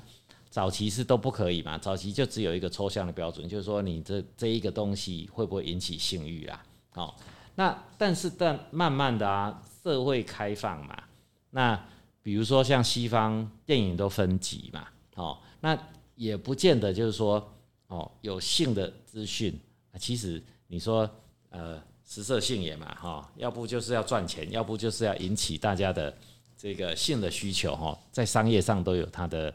[0.51, 1.77] 早期是都不可以嘛？
[1.77, 6.61] 早期就只有一个抽象的标准，就是说你这这一个东西会不会引起性欲啦？
[6.95, 7.15] 哦，
[7.55, 11.03] 那但是但慢慢的啊，社会开放嘛，
[11.51, 11.81] 那
[12.21, 14.85] 比如说像西方电影都分级嘛，
[15.15, 15.77] 哦，那
[16.15, 17.49] 也不见得就是说
[17.87, 19.57] 哦有性的资讯，
[19.97, 21.09] 其实你说
[21.49, 26.13] 呃食色性也嘛，哈，要不就是要赚钱，要不就是要引起大家的
[26.57, 29.53] 这个性的需求，哈，在商业上都有它的。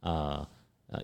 [0.00, 0.48] 呃，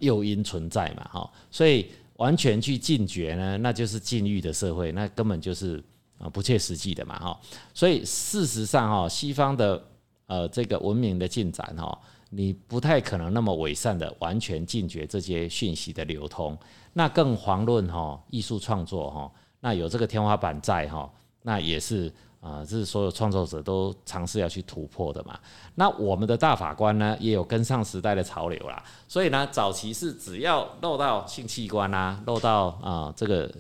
[0.01, 5.83] 诱因存在嘛，哈，所以完全去禁绝呢，那就是禁欲的社会，那根本就是
[6.19, 7.41] 啊不切实际的嘛，哈。
[7.75, 9.85] 所以事实上，哈，西方的
[10.27, 11.99] 呃这个文明的进展，哈，
[12.31, 16.57] 你不太可能那么伪善的完全禁绝这些讯息的流通，
[16.93, 22.13] 那更遑论哈艺术创作，哈，那有这个天花板在，哈，那也是。
[22.45, 25.41] 啊，这是所有创作者都尝试要去突破的嘛。
[25.77, 28.85] 那我们的大法官呢，也有跟上时代的潮流啦。
[29.09, 33.51] 所以呢，早期是只要露到性器官啊，露到啊这个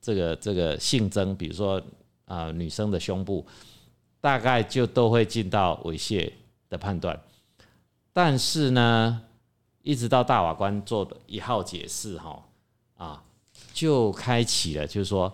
[0.00, 1.80] 这个这个性征，比如说
[2.24, 3.46] 啊女生的胸部，
[4.20, 6.32] 大概就都会进到猥亵
[6.68, 7.16] 的判断。
[8.12, 9.22] 但是呢，
[9.82, 12.42] 一直到大法官做的一号解释哈
[12.96, 13.22] 啊，
[13.72, 15.32] 就开启了，就是说。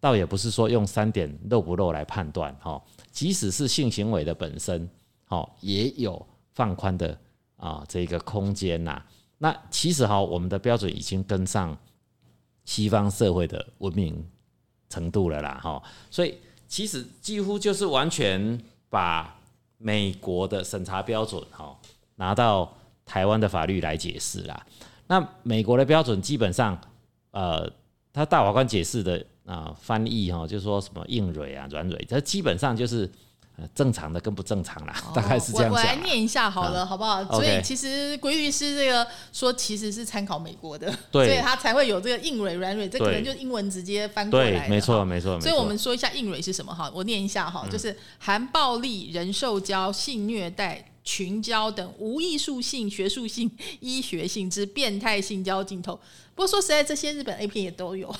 [0.00, 2.80] 倒也不是说用三点漏不漏来判断哈，
[3.10, 4.88] 即使是性行为的本身，
[5.24, 7.18] 哈也有放宽的
[7.56, 9.02] 啊这个空间呐。
[9.38, 11.76] 那其实哈，我们的标准已经跟上
[12.64, 14.24] 西方社会的文明
[14.88, 15.82] 程度了啦哈。
[16.10, 19.36] 所以其实几乎就是完全把
[19.78, 21.76] 美国的审查标准哈
[22.14, 22.72] 拿到
[23.04, 24.66] 台湾的法律来解释啦。
[25.08, 26.80] 那美国的标准基本上，
[27.32, 27.68] 呃，
[28.12, 29.26] 他大法官解释的。
[29.48, 33.10] 啊，翻译哈，就说什么硬蕊啊、软蕊，这基本上就是
[33.56, 35.96] 呃正常的跟不正常啦，大概是这样哦我我来。
[35.96, 37.24] 念一下好了，好不好？
[37.24, 45.48] 所以其实规律师这个说其实是参考美国的，对 所以他才会有这个硬蕊软蕊，这可能就英文直接翻过来的，对没错没错没错。
[45.48, 50.84] 所以我们说一下硬蕊是什么哈，我念一下哈，就是含暴力、人兽交、性虐待。
[51.04, 55.98] 群交等无艺术性、学术性、医学性之变态性交镜头，
[56.38, 58.14] 不过说实在，这些日本 A 片也都有，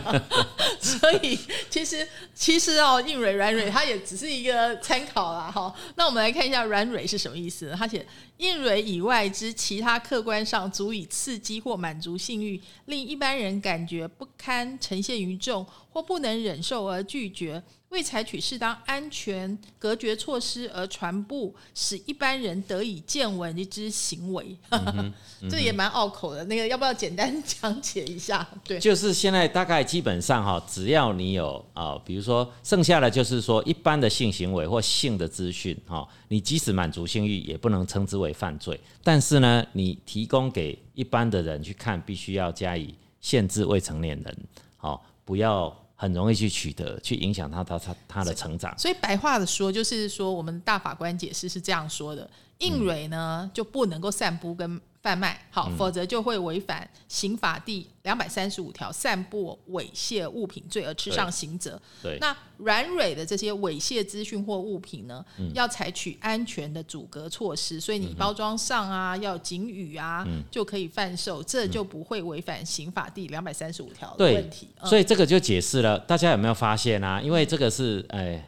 [0.78, 1.38] 所以
[1.70, 5.74] 其实其实哦，硬蕊软蕊它也只是一个参考啦哈。
[5.94, 7.74] 那我们来看一下软蕊是什么意思？
[7.74, 17.62] 它写硬蕊以外之其他客观上足以刺激或满足性欲，令一般人感觉不堪呈现于众或不能忍受而拒绝。
[17.90, 24.56] 未采取适当安全隔绝措施而传播，使一般人得以见闻之行为，
[25.48, 26.44] 这也蛮拗口的。
[26.44, 28.46] 那个要不要简单 讲解一下？
[28.62, 38.78] 对，就是现在大概基本上哈，只要你有啊、比如说剩下的就是说一般的性行为或性的资讯哈，你即使满足性欲也不能称之为犯罪。
[39.02, 44.38] 但是呢，你提供给一般的人去看，必须要加以限制未成年人，
[44.76, 48.72] 好，不要很容易去取得，去影响他他他他的成长。
[48.78, 61.80] 所以白话的说，就是说我们大法官解释是这样说的：应蕊呢就不能够散布跟贩卖，好，否则就会违反刑法第两百三十五条散布猥亵物品罪而吃上刑责。
[62.02, 74.68] 对，那软蕊的这些猥亵资讯或物品呢，嗯要采取安全的阻隔措施，所以你包装上啊要警语啊，嗯就可以贩售，这就不会违反刑法第两百三十五条的问题。
[74.82, 77.18] 嗯所以这个就解释了，大家有没有发现啊？
[77.22, 78.46] 因为这个是，哎，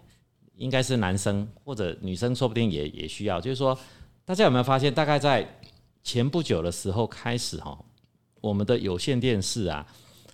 [0.57, 3.41] 应该是男生或者女生，说不定也也需要。
[3.41, 3.79] 就是说，
[4.25, 5.59] 大家有没有发现，大概在
[6.03, 7.79] 前不久的时候开始哈，
[8.41, 9.87] 我们的有线电视啊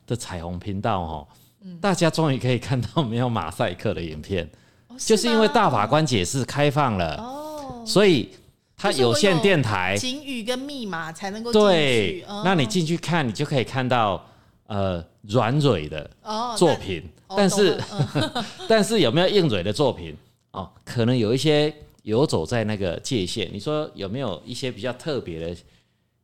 [0.06, 1.28] 的彩虹频道哈，
[1.62, 4.48] 嗯大家终于可以看到没有马赛克的影片，
[4.88, 8.30] 哦就是因为大法官解释开放了，哦，所以
[8.76, 12.22] 它有线电台警语跟密码才能够对。
[12.28, 14.24] 哦，那你进去看，你就可以看到
[14.66, 17.80] 呃软蕊的哦作品，哦但是、
[18.68, 20.16] 但是有没有硬蕊的作品
[20.52, 20.70] 哦？
[20.84, 21.74] 可能有一些
[22.06, 23.50] 游走在那个界限。
[23.52, 25.56] 你说有没有一些比较特别的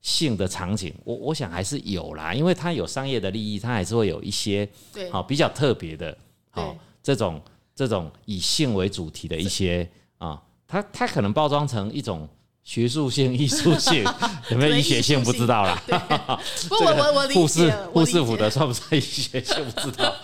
[0.00, 0.94] 性的场景？
[1.04, 6.16] 我我想还是有啦，因为它有商业的利益，它还是会有一些对好、比较特别的
[6.50, 7.42] 好、对这种
[7.74, 12.28] 这种以性为主题的一些啊，它它可能包装成一种。
[12.64, 14.04] 学术性、艺术性
[14.50, 15.82] 有没有医学性不知道啦。
[16.68, 20.14] 不过我我我理护士护士服解的算不算医学性不知道。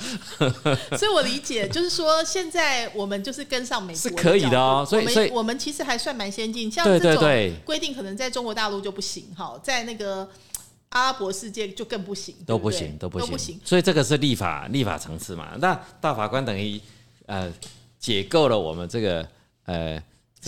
[0.97, 10.29] 所以我理解，就是说现在我们就是跟上美国是可以的哦所以所以我们其实还算蛮先进，像对这种对对规定可能在中国大陆就不行哈，在那个
[10.91, 13.61] 阿拉伯世界就更不行，都不行，都不行。
[13.65, 15.55] 所以这个是立法立法层次嘛。
[15.59, 16.81] 那大法官等于
[17.27, 17.53] 呃
[17.99, 19.29] 解构了我们这个
[19.65, 20.01] 呃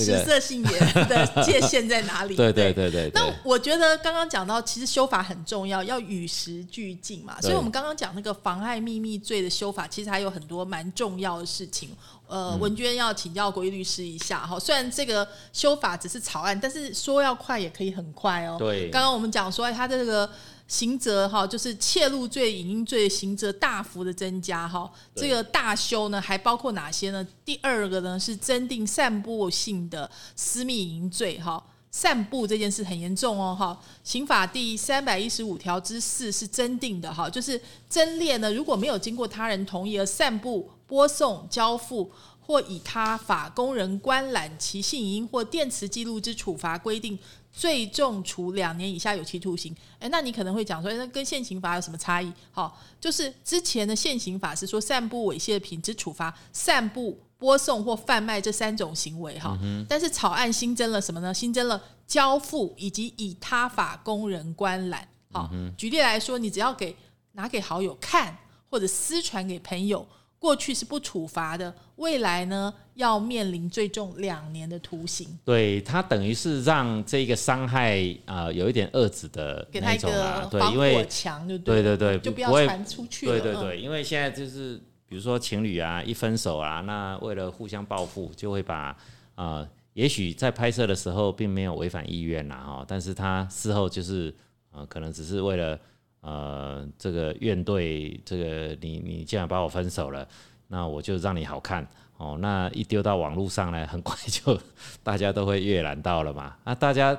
[0.06, 2.36] 这食，色性也 的界限在哪里？
[2.36, 7.40] 对对对对那，我觉得刚刚讲到，其实修法很重要，要与时俱进嘛。
[7.40, 11.90] 所以我们刚刚讲那个妨害秘密罪的修法，其实还有很多蛮重要的事情。
[12.26, 14.58] 呃，嗯文娟要请教国义律师一下哈。
[14.58, 18.56] 虽然这个修法只是草案，但是说要快也可以很快哦。
[18.58, 20.30] 对刚刚我们讲说，哎它这个
[20.70, 24.88] 刑责哈，就是窃录罪、影音罪的刑责大幅的增加哈。
[25.16, 27.26] 这个大修呢，还包括哪些呢？
[27.44, 31.60] 第二个呢是增订散布性的私密淫罪哈。
[31.90, 42.08] 散布这件事很严重哦，哈，刑法第三百一十五条之四是增定的哈，就是增列呢，如果没有经过他人同意而散布、播送、交付
[42.40, 47.18] 或以他法供人观览其性影音或电磁记录之处罚规定，
[47.52, 49.74] 最重处两年以下有期徒刑。
[49.98, 52.32] 哎，那你可能会讲说，那跟现行法有什么差异？
[52.52, 61.34] 好，就是之前的现行法是说散布猥亵品只处罚散布、播送或贩卖这三种行为哈，但是草案新增了什么呢？
[61.34, 65.06] 新增了交付以及以他法供人观览。
[65.32, 66.96] 好，举例来说，你只要给
[67.32, 68.36] 拿给好友看，
[68.68, 70.06] 或者私传给朋友，
[70.40, 75.38] 过去是不处罚的，未来呢要面临最重两年的徒刑。
[75.44, 83.32] 对他等于是让这个伤害啊、呃有一点遏制的那种啊，对，因为墙，就对对对对，就不要会传出去了。
[83.32, 88.96] 嗯对对对，因为现在就是比如说情侣啊，一分手啊，那为了互相报复，就会把
[89.34, 94.34] 啊、呃也许在拍摄的时候并没有违反意愿啦哈，但是他事后就是
[94.72, 95.78] 呃，可能只是为了
[96.20, 100.26] 呃这个怨对这个你你既然把我分手了，
[100.68, 101.86] 那我就让你好看。
[102.16, 104.60] 哦，那一丢到网络上来，很快就
[105.02, 106.54] 大家都会阅览 到了嘛。
[106.64, 107.18] 啊，大家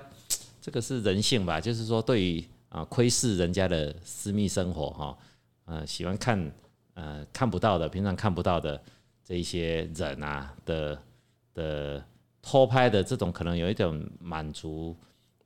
[0.62, 5.18] 这个是人性吧，就是说对于啊窥视人家的私密生活哈，
[5.66, 6.52] 呃喜欢看
[6.93, 8.80] 呃看不到的，平常看不到的
[9.24, 11.02] 这一些人啊的
[11.56, 12.06] 的
[12.43, 14.95] 偷拍的这种，可能有一种满足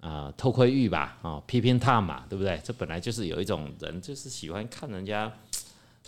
[0.01, 2.61] 啊、偷窥欲吧，哦，批评他嘛，对不对？
[2.63, 5.31] 这本来就是有一种人就是喜欢看人家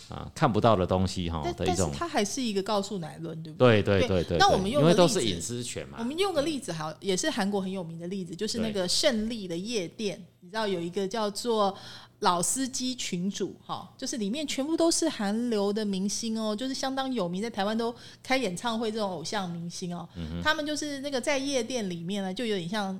[0.08, 1.92] 啊、看不到的东西哈、但但是的一种。
[1.92, 3.82] 它还是一个告诉乃论，对不对？
[3.82, 11.76] 对对对对，对那我们用因为的例子都是隐私权嘛，我们用个例子好，也是韩国很有名的例子，就是那个胜利的夜店，你知道有一个叫做
[12.20, 20.08] 老司机群主哈，就是里面全部都是韩流的明星哦，就是相当有名，在台湾都开演唱会这种偶像明星哦，
[20.44, 22.98] 他们就是那个在夜店里面呢，就有点像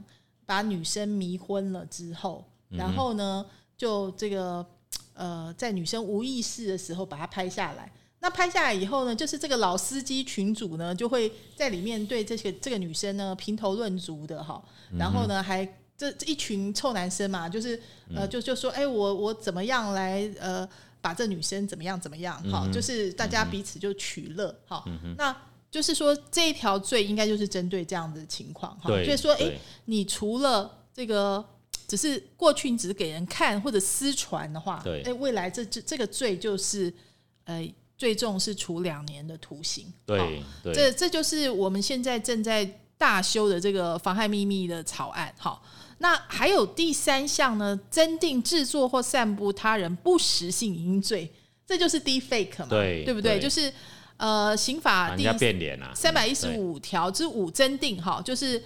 [0.48, 3.44] 把女生迷昏了之后，然后呢，
[3.76, 4.64] 就这个
[5.12, 7.92] 呃，在女生无意识的时候把它拍下来。
[8.20, 14.64] 那拍下来以后呢，就是这个老司机群主呢，就会在里面对这些这个女生呢评头论足的哈，
[14.98, 15.66] 然后呢还
[15.98, 17.78] 这这一群臭男生嘛，就是
[18.16, 20.66] 呃就就说，哎、我我怎么样来呃
[21.02, 24.82] 把这女生怎么样怎么样哈，就是大家彼此就取乐哈，
[25.18, 25.36] 那。
[25.70, 28.88] 就是说，这一条罪应该就是针对这样的情况哈。
[28.88, 31.44] 对，所以说，哎、对你除了这个
[31.86, 36.92] 只是过去你只是给人看或者私传的话，对哎，未来这这这个罪就是
[37.44, 37.66] 呃
[37.96, 39.84] 最重是处两年的徒刑。
[39.84, 42.64] 好对对，这这就是我们现在正在
[42.96, 45.32] 大修的这个妨害秘密的草案。
[45.38, 45.62] 好，
[45.98, 51.30] 那还有第三项呢，增定制作或散布他人不实性影音罪，
[51.66, 53.38] 这就是 deepfake 嘛，对对不对？
[53.38, 53.72] 对就是
[54.18, 55.24] 呃刑法第
[55.94, 58.62] 三百一十五条之五增定哈，就是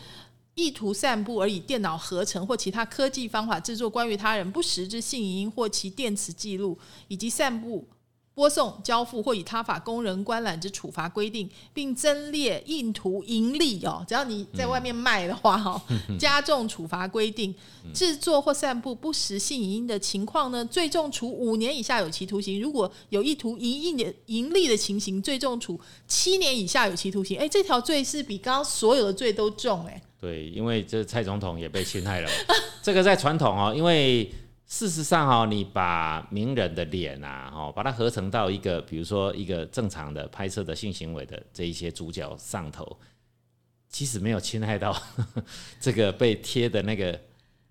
[0.55, 6.79] 意图散布而以电脑合成或其他科技方法制作关于他人不实之性影音或其电磁记录，
[7.09, 7.87] 以及散布。
[8.35, 15.83] 播送、交付或以他法供人观览之处罚规定，并增列印图盈利哦，只要你在外面卖的话 哈、哦，
[16.19, 17.55] 加重处罚规定。
[17.93, 27.37] 制作或散布不实性影音的情况呢，最重处五年以下有期徒刑；如果有意图盈利的盈利的情形，最重处七年以下有期徒刑。
[27.39, 30.01] 哎，这条罪是比刚刚所有的罪都重哎。
[30.21, 32.31] 对，因为这蔡总统也被侵害了。
[32.81, 34.33] 这个在传统哦，因为
[34.73, 42.97] 事实上哦，你把名人的脸啊，哦，把它合成到一个，比如说一个正常的拍摄的性行为的这一些主角上头，
[43.91, 44.97] 其实没有侵害到
[45.79, 47.09] 这个被贴的那个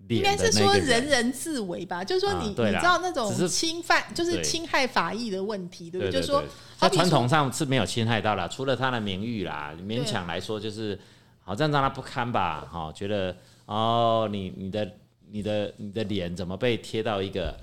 [0.06, 6.12] 应脸的那个该是说人人自危吧，就是说你、啊你知道那种侵犯，就是侵害法益的问题，对不对？
[6.12, 10.96] 对就是说对，在好比说传统上是没有侵害到啦，除了他的名誉啦，勉强来说就是
[11.40, 13.36] 好像让他不堪吧，哈、觉得
[13.66, 14.88] 哦，你你的
[15.32, 17.58] 你的你的脸怎么被贴到一个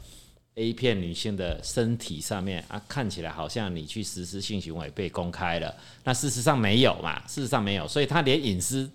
[0.55, 2.81] A 片女性的身体上面啊？
[2.87, 7.21] 看起来好像你去实施性行为被公开了，那事实上没有嘛？
[7.27, 8.89] 事实上没有，所以他连隐私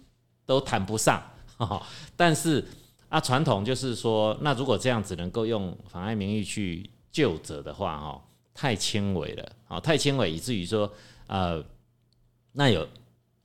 [0.45, 1.23] 都谈不上。
[1.57, 1.81] 哈
[2.17, 2.65] 但是
[3.09, 10.93] 啊，传统就是说，那如果这样只能够用妨碍名誉去救责的话，哈，太轻微了，好，太轻微，以至于说，
[11.29, 11.65] 呃，
[12.51, 12.87] 那有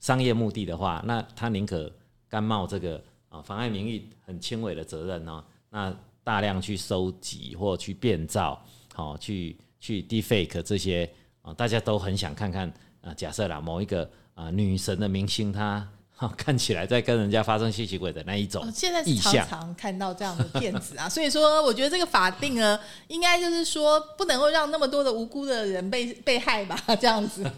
[0.00, 1.90] 商业目的的话，那他宁可
[2.28, 3.00] 甘冒这个
[3.30, 8.62] 啊妨碍名誉很轻微的责任呢，那大量去收集或去变造，
[8.94, 11.10] 好、去去 deepfake 这些
[11.40, 12.70] 啊，大家都很想看看
[13.00, 15.88] 啊，假设啦，某一个啊女神的明星她。
[16.20, 22.78] 哈看起来在跟人家发生吸血鬼的那一种哦现在是常，常看到这样的骗子啊，所以说我觉得这个法定呢，
[23.08, 27.50] 应该就是说不能够让那么多的无辜的人被被害吧，这样子。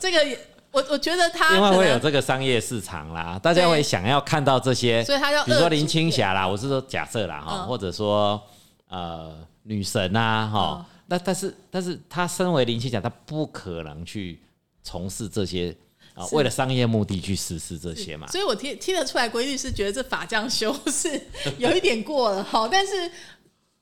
[0.00, 0.40] 这个也
[0.70, 8.40] 我我觉得他因为，会有这个商业市场啦，大家对会想要看到这些，所以他要比如说林青霞啦，我是说假设啦哈，嗯或者说
[8.88, 14.40] 呃女神啊哈嗯，那但是但是他身为林青霞，她不可能去
[14.82, 15.74] 从事这些
[16.14, 18.26] 啊，是为了商业目的去实施这些嘛。
[18.28, 21.20] 所以我听听得出来，规律是觉得这法这样 修是
[21.58, 23.10] 有一点过了哈，但是。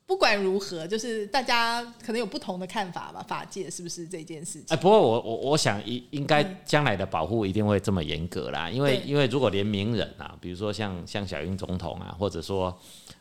[0.07, 4.67] 不管如何，就是大家可能有不同的看法吧，法界是不是这件事情？
[4.69, 12.69] 哎，不过我我我想应应该将来的保护一定会这么严格啦，因为因为如果连名人啊，比如说像像小英总统啊，或者说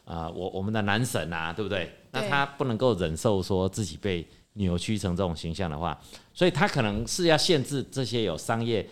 [0.03, 1.91] 啊、呃我我们的男神啊，对不对？
[2.11, 5.99] 那他不能够忍受说自己被扭曲成这种形象的话，
[6.35, 8.87] 所以他可能是要限制这些有商业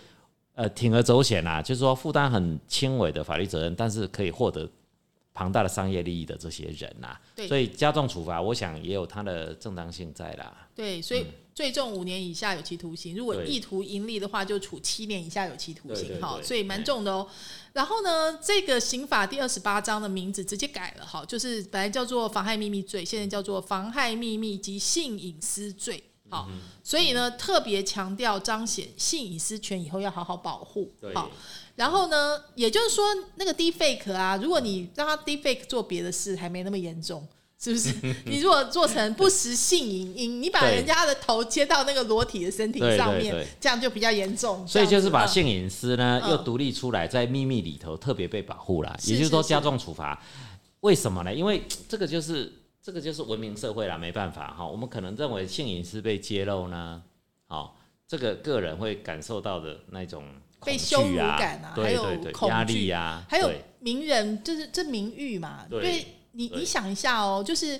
[0.55, 4.67] 呃铤而走险啊，就是说负担很轻微的法律责任，但是可以获得
[5.34, 10.67] 庞大的商业利益的这些人呐、对所以加重处罚，我想也有它的正当性在啦。
[10.75, 11.25] 对，所以
[11.55, 17.27] 最重五年以下有期徒刑，如果意图盈利的话，就处七年以下有期徒刑哈，所以蛮重的哦。
[17.73, 26.03] 然后呢，这个刑法第二十八章的名字直接改了哈，就是本来叫做妨害秘密罪，现在叫做妨害秘密及性隐私罪。
[26.34, 30.93] 好，嗯所以呢，特别强调彰显性隐私权以后要好好保护。
[30.99, 31.29] 对好，
[31.75, 33.05] 然后呢，也就是说，
[33.36, 37.27] 那个 deepfake 啊，如果你让他 deepfake 做别的事，还没那么严重。
[37.63, 37.93] 是不是？
[38.27, 44.67] 你如果做成不实性影音，你把人家的头接到那个裸体的身体上面，这样就比较严重。
[44.67, 50.21] 所以就是把性隐私呢嗯又独立出来，在秘密里头特别被保护了，是是是也就是说加重处罚。
[50.81, 51.34] 为什么呢？
[51.34, 52.51] 因为这个就是
[52.84, 54.67] 这个就是文明社会啦，没办法哈。
[54.67, 57.01] 我们可能认为性隐私被揭露呢，
[57.47, 60.25] 好，这个个人会感受到的那种
[60.77, 65.65] 羞辱感啊还对有压力惧呀，还有名人，就是这名誉嘛。
[65.69, 67.79] 对你，你想一下哦，就是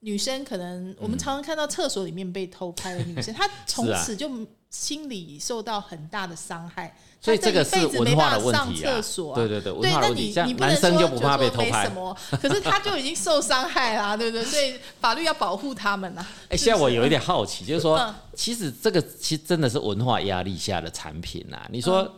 [0.00, 4.30] 女生可能我们常常看到厕所里面被偷拍的女生， 她从此就
[4.70, 9.36] 心理受到很大的伤害，所以这个是辈子没文化的办法上问题啊厕所啊。
[9.36, 11.92] 对对对，文对，那化的问题，你你不能男生说就不怕被偷拍没什。
[11.92, 14.44] 么，可是他就已经受伤害啦，对不对？
[14.44, 16.26] 所以法律要保护他们啊。
[16.48, 22.10] 哎、现在我有一点好奇，就是说，嗯其实这个其实真的是文化压力下的产品呐、你说、嗯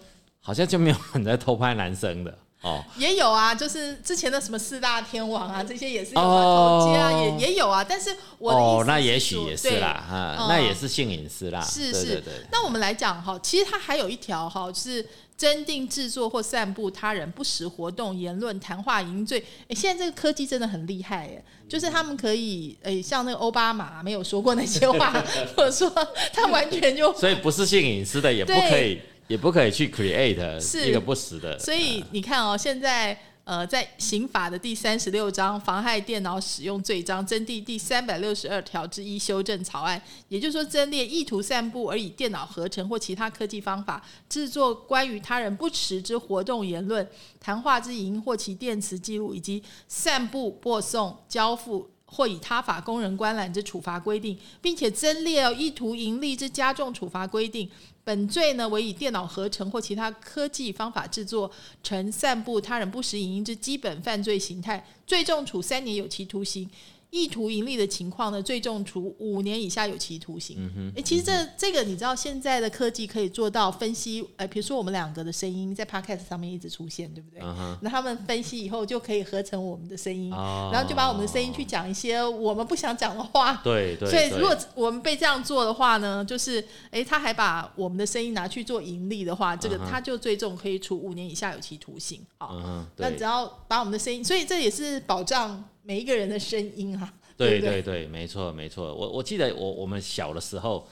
[0.45, 7.85] 好像就没有人在偷拍男生的哦，也有啊，就是之前的什么四大天王啊，这些也是有把哦头接啊，也也有啊。
[7.85, 15.05] 但是我的意思哦，那也许也是啦，那也是性隐私啦，是是那我们来讲哈，其实它还有一条哈，就是
[15.37, 19.45] 真定制作或散布他人不实活动、言论、谈话、淫罪。
[19.67, 25.13] 诶，现在这个科技真的很厉害耶，就是他们可以诶，像那个奥巴马没有说过那些话，
[25.57, 25.91] 或者说
[26.33, 29.01] 他完全就所以不是性隐私的也不可以，
[29.33, 47.09] 也不可以去 create 是一个不实的，所以你看哦，现在呃，在刑法的第三十六章妨害电脑使用罪章增订第三百六十二条之一修正草案，也就是说，增列意图散布而以电脑合成或其他科技方法制作关于他人不实之活动言论、
[47.41, 51.89] 谈话之影音或其电磁记录，以及散布、播送、交付。
[52.15, 57.67] 或以他法供人观览之处罚规定，并且增列意图盈利之加重处罚规定，
[58.05, 61.51] 本罪呢为以电脑合成或其他科技方法制作
[61.83, 66.67] 成散布他人不实影音之基本犯罪形态，最重处三年有期徒刑；
[67.13, 70.57] 意图盈利的情况呢，最重处五年以下有期徒刑。
[70.75, 77.41] 嗯诶，其实这这个你知道，现在的科技可以做到分析，呃，比如说我们两个的声音在 podcast 上面一直出现，对不对？
[77.43, 83.61] 嗯，那他们分析以后就可以合成我们的声音，哦然后就把我们的声音去讲一些我们不想讲的话。
[83.63, 92.25] 对对，所以如果我们被这样做的话呢，就是诶，他还把我们的声音拿去做盈利的话，这个他就最重可以处五年以下有期徒刑。
[92.39, 92.57] 好，
[92.97, 97.13] 那只要把我们的声音，所以这也是保障每一个人的声音啊。
[97.35, 97.83] 对不对？
[97.83, 98.95] 对对，没错没错。
[98.95, 100.87] 我我记得我我们小的时候，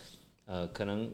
[0.46, 1.08] 呃，可能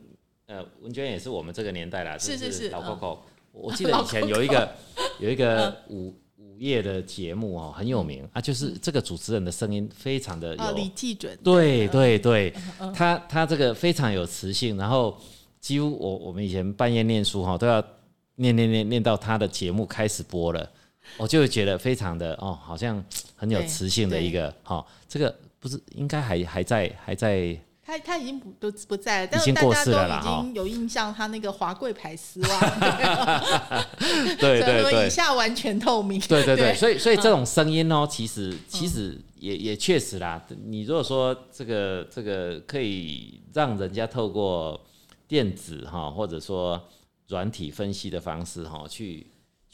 [0.46, 3.18] 呃文娟也是我们这个年代啦，是是是老 Coco。
[3.50, 4.72] 我 记得以前有一个
[5.18, 12.92] 有一个午午夜的节目哦，很有名啊，就是这个主持人的声音非常的有，李有，记准，对对对，嗯。
[12.92, 15.18] 他他这个非常有磁性，然后
[15.60, 17.84] 几乎我我们以前半夜念书哈，都要
[18.36, 20.70] 念念念念到他的节目开始播了，
[21.16, 23.02] 我就会觉得非常的哦，好像
[23.34, 32.60] 很有磁性的一个哈、这个不是应该还还在还在他他已经不都不在了，但已经过是大家都世了啦已经有印象，他那个华贵牌丝袜，
[34.40, 36.20] 对对对下完全透明。
[36.22, 40.44] 对对对，对所以所以这种声音哦，其实其实也也确实啦。
[40.64, 44.84] 你如果说这个这个可以让人家透过
[45.28, 46.88] 电子哈，或者说
[47.28, 49.24] 软体分析的方式哈，去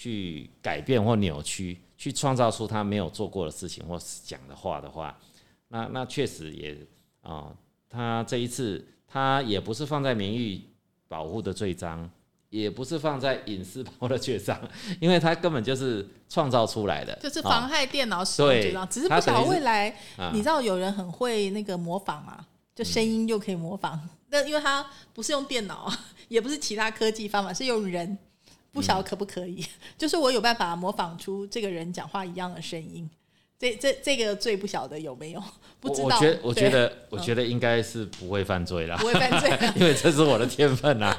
[0.02, 5.16] 去改变或扭曲，去创造出他没有做过的事情或是讲的话的话，
[5.68, 6.76] 那那确实也
[7.20, 7.54] 啊、
[7.88, 10.60] 他这一次他也不是放在名誉
[11.06, 12.10] 保护的罪章，
[12.50, 14.60] 也不是放在隐私保护的罪章，
[15.00, 20.32] 因为他根本就是创造出来的，就是哦妨害电脑使用对这样，只是不晓得未来，啊。
[20.34, 22.44] 你知道有人很会那个模仿啊，
[22.74, 24.08] 就声音就可以模仿。
[24.30, 28.18] 那因为他不是用电脑，啊 也不是其他科技方法，是用人，
[28.72, 29.64] 不晓得可不可以？
[29.98, 33.08] 就是我有办法模仿出这个人讲话一样的声音。
[33.58, 35.40] 这这这个罪不晓得有没有？
[35.78, 36.08] 不知道。
[36.08, 39.56] 我我觉得我觉得我觉得应该是不会犯罪啦不，会犯罪。
[39.76, 41.16] 因为这是我的天分啊。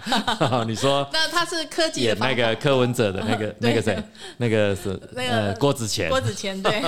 [0.67, 3.97] 你说那他是科技那个柯文哲的那个那个谁，
[4.37, 6.81] 那个是那个呃郭子乾郭子乾对，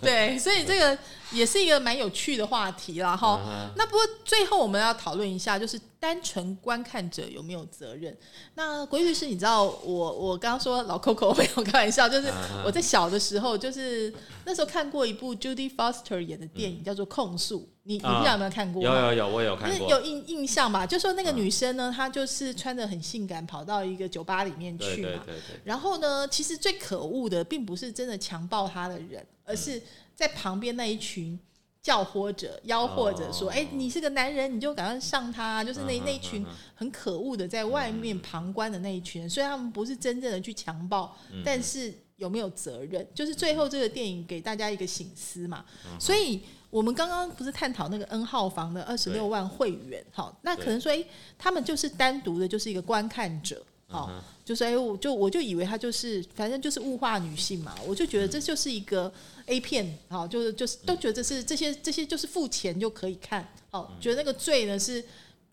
[0.00, 0.96] 对，所以这个
[1.32, 3.40] 也是一个蛮有趣的话题啦哈。
[3.46, 8.16] 嗯那不过最后我们要讨论一下，就是单纯观看者有没有责任？
[8.54, 14.12] 那国义律师，你知道我我刚刚说老 Coco 没有开玩笑，就是嗯我在小的时候，就是
[14.44, 18.82] 那时候看过一部 Judy Foster 演的电影，叫做《控诉》，你你不知道有没有看过？
[18.82, 20.86] 嗯有有有，我有看过，就是有印印象吧？
[20.86, 25.08] 就说那个女生呢，她就是穿的很性感，跑到一个酒吧里面去嘛。
[25.24, 29.80] 对对对，然后呢，其实最可恶的并不是真的强暴她的人，而是
[30.14, 31.38] 在旁边那一群
[31.80, 43.04] 叫豁者、吆喝着说：“哦哎、你是个男人，你就赶快上他。”就是那嗯那一群很可恶的在外面旁观的那一群人，虽然他们不是真正的去强暴，嗯但是有没有责任？
[43.12, 45.64] 就是最后这个电影给大家一个醒思嘛。
[45.98, 46.40] 所以
[46.70, 51.04] 我们刚刚不是探讨那个 N 号房的二十六万会员，好，那可能说，哎，
[51.36, 53.60] 他们就是单独的，就是一个观看者，
[53.92, 54.10] 好，
[54.44, 59.12] 就是哎，我就我就以为他就是反正就是物化女性嘛，我就觉得这就是一个
[59.46, 65.04] A 片，好，就是就是都觉得这是这些这些就是付钱就可以看，哦，觉得那个罪呢是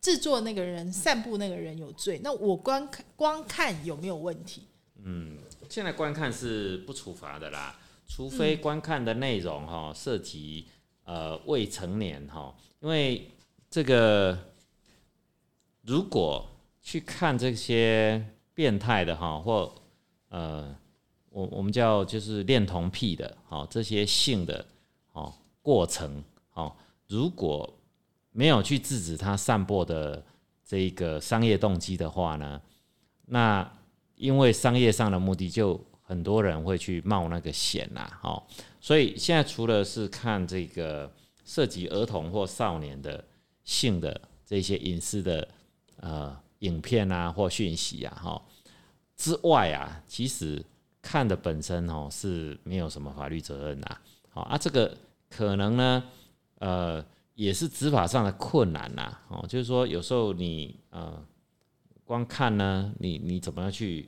[0.01, 4.63] 制作那个人、散布那个人有罪，那我观看光看有没有问题？
[5.03, 5.37] 嗯，
[5.69, 7.77] 现在观看是不处罚的啦，
[8.07, 10.65] 除非观看的内容哈涉及
[11.03, 13.29] 呃未成年哈，因为
[13.69, 14.37] 这个
[15.83, 16.45] 如果
[16.89, 18.25] 去看这些
[18.55, 19.71] 变态的哈或
[20.29, 20.75] 呃
[21.29, 24.65] 我我们叫就是恋童癖的哈这些性的
[25.13, 25.31] 哦
[25.61, 26.23] 过程
[26.53, 26.75] 哦，
[27.07, 27.71] 如果
[28.31, 30.25] 没有去制止他散播的
[30.65, 32.59] 这个商业动机的话呢，
[33.27, 33.71] 那。
[34.15, 38.43] 因为商业上的目的，就很多人会去冒那个险呐，哦，
[38.81, 41.09] 所以现在除了是看这个
[41.45, 43.23] 涉及儿童或少年的
[43.63, 45.47] 性的这些隐私的
[46.01, 48.41] 呃影片啊或讯息啊，哈
[49.15, 50.63] 之外啊，其实
[51.01, 53.97] 看的本身哦是没有什么法律责任呐，
[54.29, 54.95] 好啊，这个
[55.29, 56.03] 可能呢，
[56.59, 57.05] 呃，
[57.35, 61.25] 也是执法上的困难呐，哦，就是说有时候你呃。
[62.05, 64.01] 光看呢，你你怎么样去？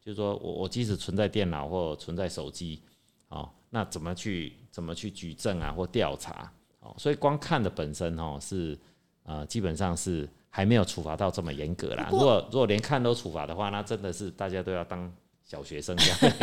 [0.00, 2.80] 就是说我我即使存在电脑或存在手机，
[3.26, 6.48] 哦，那怎么去怎么去举证啊或调查？
[6.78, 8.78] 哦，所以光看的本身哦是
[9.24, 12.08] 呃基本上是还没有处罚到这么严格啦。
[12.10, 15.10] 如果如果连看都处罚的话，那真的是大家都要当
[15.44, 16.18] 小学生这样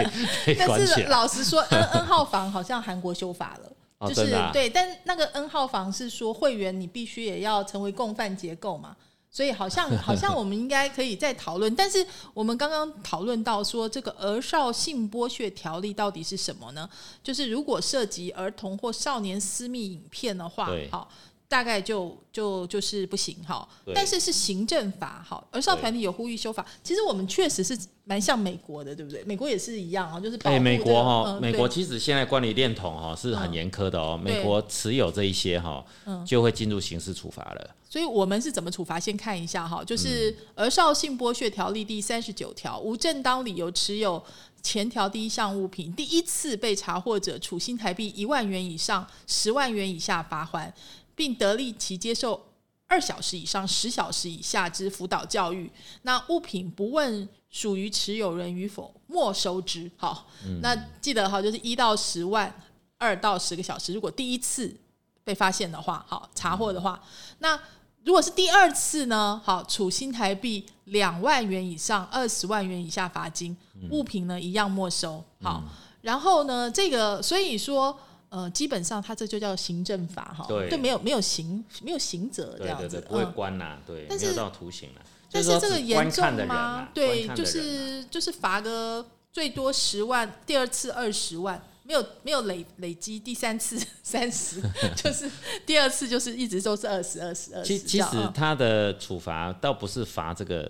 [0.45, 8.95] 被但是老实说，N N 号房好像韩国修法了，就是对，但那个 N 号房是说会员你必须也要成为共犯结构嘛。
[9.29, 12.03] 所以好像 好像我们应该可以再讨论，但是
[12.33, 16.89] 我们刚刚讨论到说这个儿少性剥削条例到底是什么呢？
[17.21, 21.09] 就是如果涉及儿童或少年私密影片的话，好。
[21.49, 26.65] 大概就就就是不行哈，但是是行政法哈，而少团体有呼吁修法。
[26.83, 29.23] 其实我们确实是蛮像美国的，对不对？
[29.23, 34.19] 美国也是一样啊，就是哎，美国哈，美国其实现在管理恋童哈是很严苛的哦。
[34.21, 35.85] 美国持有这一些哈，
[36.25, 37.75] 就会进入刑事处罚了。
[37.89, 38.99] 所以我们是怎么处罚？
[38.99, 44.21] 先看一下哈，就是《儿少性剥削条例》第三十九条，无正当理由持有
[44.61, 50.73] 前条第一项物品，第一次被查获者，处新台币一万元以上十万元以下罚款。
[51.17, 52.39] 并得利其接受
[52.85, 55.69] 二小时以上十小时以下之辅导教育。
[56.03, 59.89] 那物品不问属于持有人与否，没收之。
[59.97, 60.27] 好，
[60.61, 62.53] 那记得哈，就是一到十万，
[62.99, 63.95] 二到十个小时。
[63.95, 64.77] 如果第一次
[65.23, 67.01] 被发现的话，好查获的话，
[67.39, 67.59] 那
[68.03, 69.41] 如果是第二次呢？
[69.43, 73.57] 好，处新台币两万元以上二十万元以下罚金，
[73.89, 75.23] 物品呢一样没收。
[75.41, 75.63] 好，
[76.01, 77.99] 然后呢，这个所以说。
[78.29, 85.01] 呃，基本上他这就叫行政法哈，对，没有没有刑没有刑责这样子，不会关呐，对，没有到徒刑了。
[85.31, 86.89] 但是这个严重吗？
[86.93, 94.61] 对，就是就是罚个最多十万，第二次二十万，没有没有累累积，第三次 三十，
[94.95, 95.29] 就是
[95.65, 97.67] 第二次就是一直都是二十二十二十。
[97.67, 100.69] 其其实他的处罚倒不是罚这个，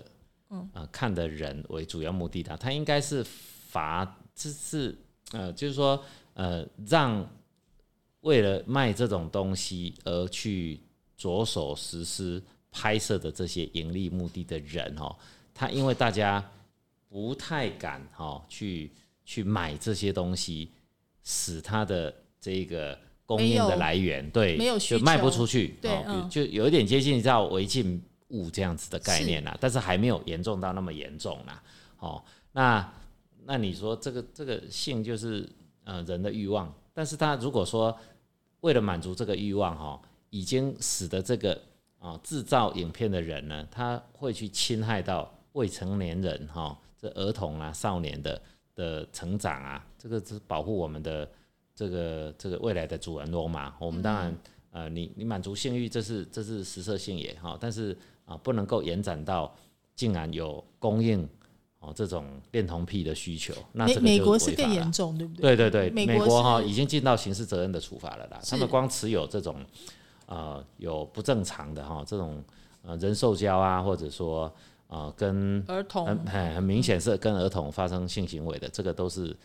[0.50, 3.24] 嗯呃看的人为主要目的的，他应该是
[3.68, 4.96] 罚，这是
[5.32, 6.00] 呃就是说
[6.34, 7.28] 呃让。
[8.20, 10.80] 为了卖这种东西而去
[11.16, 15.16] 着手实施拍摄的这些盈利目的的人哦，
[15.54, 16.44] 他因为大家
[17.08, 18.92] 不太敢哈去
[19.24, 20.70] 去买这些东西，
[21.24, 25.90] 使他的这个供应的来源对没有就卖不出去，对，
[26.30, 31.62] 就有一点接近叫违禁物这样子的概念啦，但是还没有严重到那么严重啦。
[31.98, 32.92] 哦，那
[33.44, 35.48] 那你说这个这个性就是
[35.84, 37.96] 呃人的欲望，但是他如果说
[38.58, 41.56] 为了满足这个欲望，哈，已经使得这个
[42.00, 48.42] 啊制造影片的人呢，他会去侵害到未成年人，哈，这儿童啊、少年的
[48.74, 51.30] 的成长啊，这个是保护我们的
[51.72, 53.76] 这个这个未来的主人翁嘛。
[53.78, 54.36] 我们当然，
[54.72, 59.54] 呃，你你满足性欲，这是这是实色性也哈，但是啊，不能够延展到
[59.94, 61.28] 竟然有供应。
[61.88, 65.56] 哦，这种恋童癖的需求，那这个美国是更严重，对不对？
[65.56, 68.38] 对对对，美国哈已经尽到刑事责任的处罚了啦。
[68.46, 69.64] 他们光持有这种
[70.26, 72.42] 呃有不正常的哈这种
[72.82, 74.52] 呃人兽交啊，或者说
[74.88, 79.36] 呃跟儿童很明显是跟儿童发生性行为的，这个都是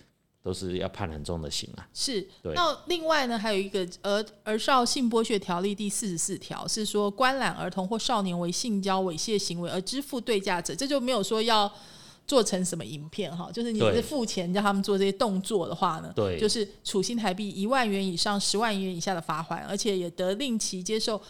[0.42, 1.88] 都是要判很重的刑啊。
[1.94, 2.28] 是。
[2.44, 11.72] 那另外呢，还有一个儿儿少性剥削条例第四十四条是说，观览儿童或少年为性交猥亵行为而支付对价者，这就没有说要。
[12.26, 21.22] 做成什么影片哈，就是你对是付钱叫他们做这些动作的话呢，对就是处新台币一万元以上十万元以下的罚款，而且也得令其接受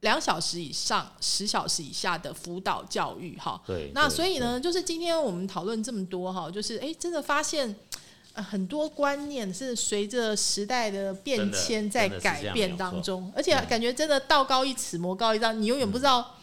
[0.00, 3.60] 两小时以上十小时以下的辅导教育哈。
[3.66, 7.76] 对，那所以呢，就是今天我们讨论这么多哈，就是哎，真的发现。
[8.34, 16.36] 呃很多观念是随着时代的变迁在改变当中，而且感觉真的道高一尺，魔高一丈，你永远不知道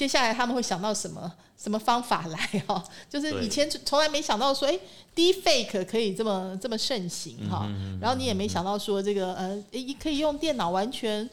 [0.00, 2.82] 接下来他们会想到什么什么方法来哈。
[3.10, 4.78] 就是以前从来没想到说，哎
[5.14, 11.28] ，deepfake 可以这么这么盛行哈，嗯然后你也没想到说这个呃，诶可以用电脑完全。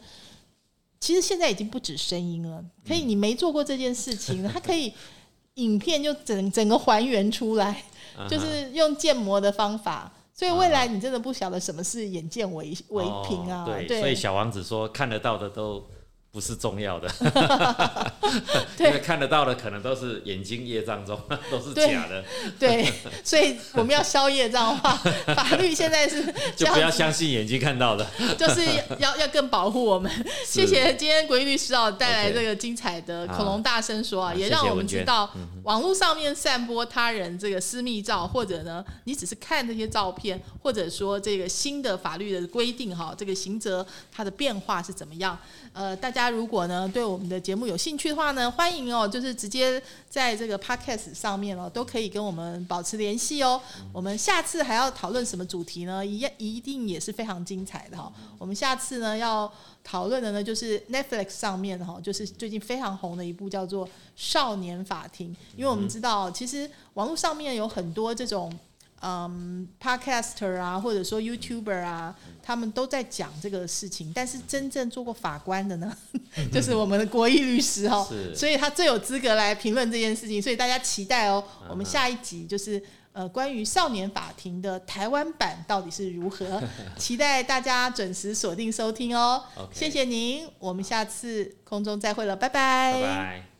[1.00, 4.92] 其实现在已经不止声音了，可以你没做过这件事情， 它可以
[5.54, 7.82] 影片就整整个还原出来，
[8.20, 10.12] 嗯就是用建模的方法。
[10.34, 15.82] 所以未来你真的不晓得什么是眼见为为凭啊，哦对，所以小王子说看得到的都
[16.38, 17.10] 不是重要的，
[18.78, 21.20] 因为看得到的可能都是眼睛业障中
[21.50, 22.24] 都是假的，
[22.60, 22.88] 对，
[23.24, 24.94] 所以我们要消业障的话，
[25.34, 26.22] 法律现在是
[26.54, 28.06] 就不要，相信眼睛看到的。
[28.38, 28.64] 就是
[29.00, 30.08] 要要更保护我们。
[30.46, 35.28] 谢谢今天国义律师啊带来这个精彩的恐龙大声说啊，也让我们知道
[35.64, 45.36] 网络上面散播他人这个私密照，或者呢你只是看这些照片，或者说这个新的法律的规定哈，这个刑责它的变化是怎么样？
[45.72, 53.60] 呃，大家如果呢对我们的节目有兴趣的话呢，欢迎哦，就是直接在这个 podcast 上面哦，都可以跟我们保持联系哦。
[53.92, 56.04] 我们下次还要讨论什么主题呢？
[56.04, 59.50] 一一定也是非常精彩的哈、我们下次呢要
[59.82, 68.56] 讨论的呢，就是 Netflix 上面哈，就是最近非常红的一部叫做《少年法庭》，因为我们知道，其实网络上面有很多这种。
[69.00, 75.96] 嗯，podcaster 啊，或者说 YouTuber 啊，他们都在讲这个事情，但是真正做过法官的呢，
[76.52, 82.82] 就是我们的国义律师哦，所以他最有资格来评论这件事情，所以大家期待哦，嗯我们下一集就是
[83.12, 86.60] 呃关于少年法庭的台湾版到底是如何，
[86.98, 89.44] 期待大家准时锁定收听哦。
[89.72, 92.48] 谢谢您，我们下次空中再会了，拜。
[92.48, 93.57] 拜拜。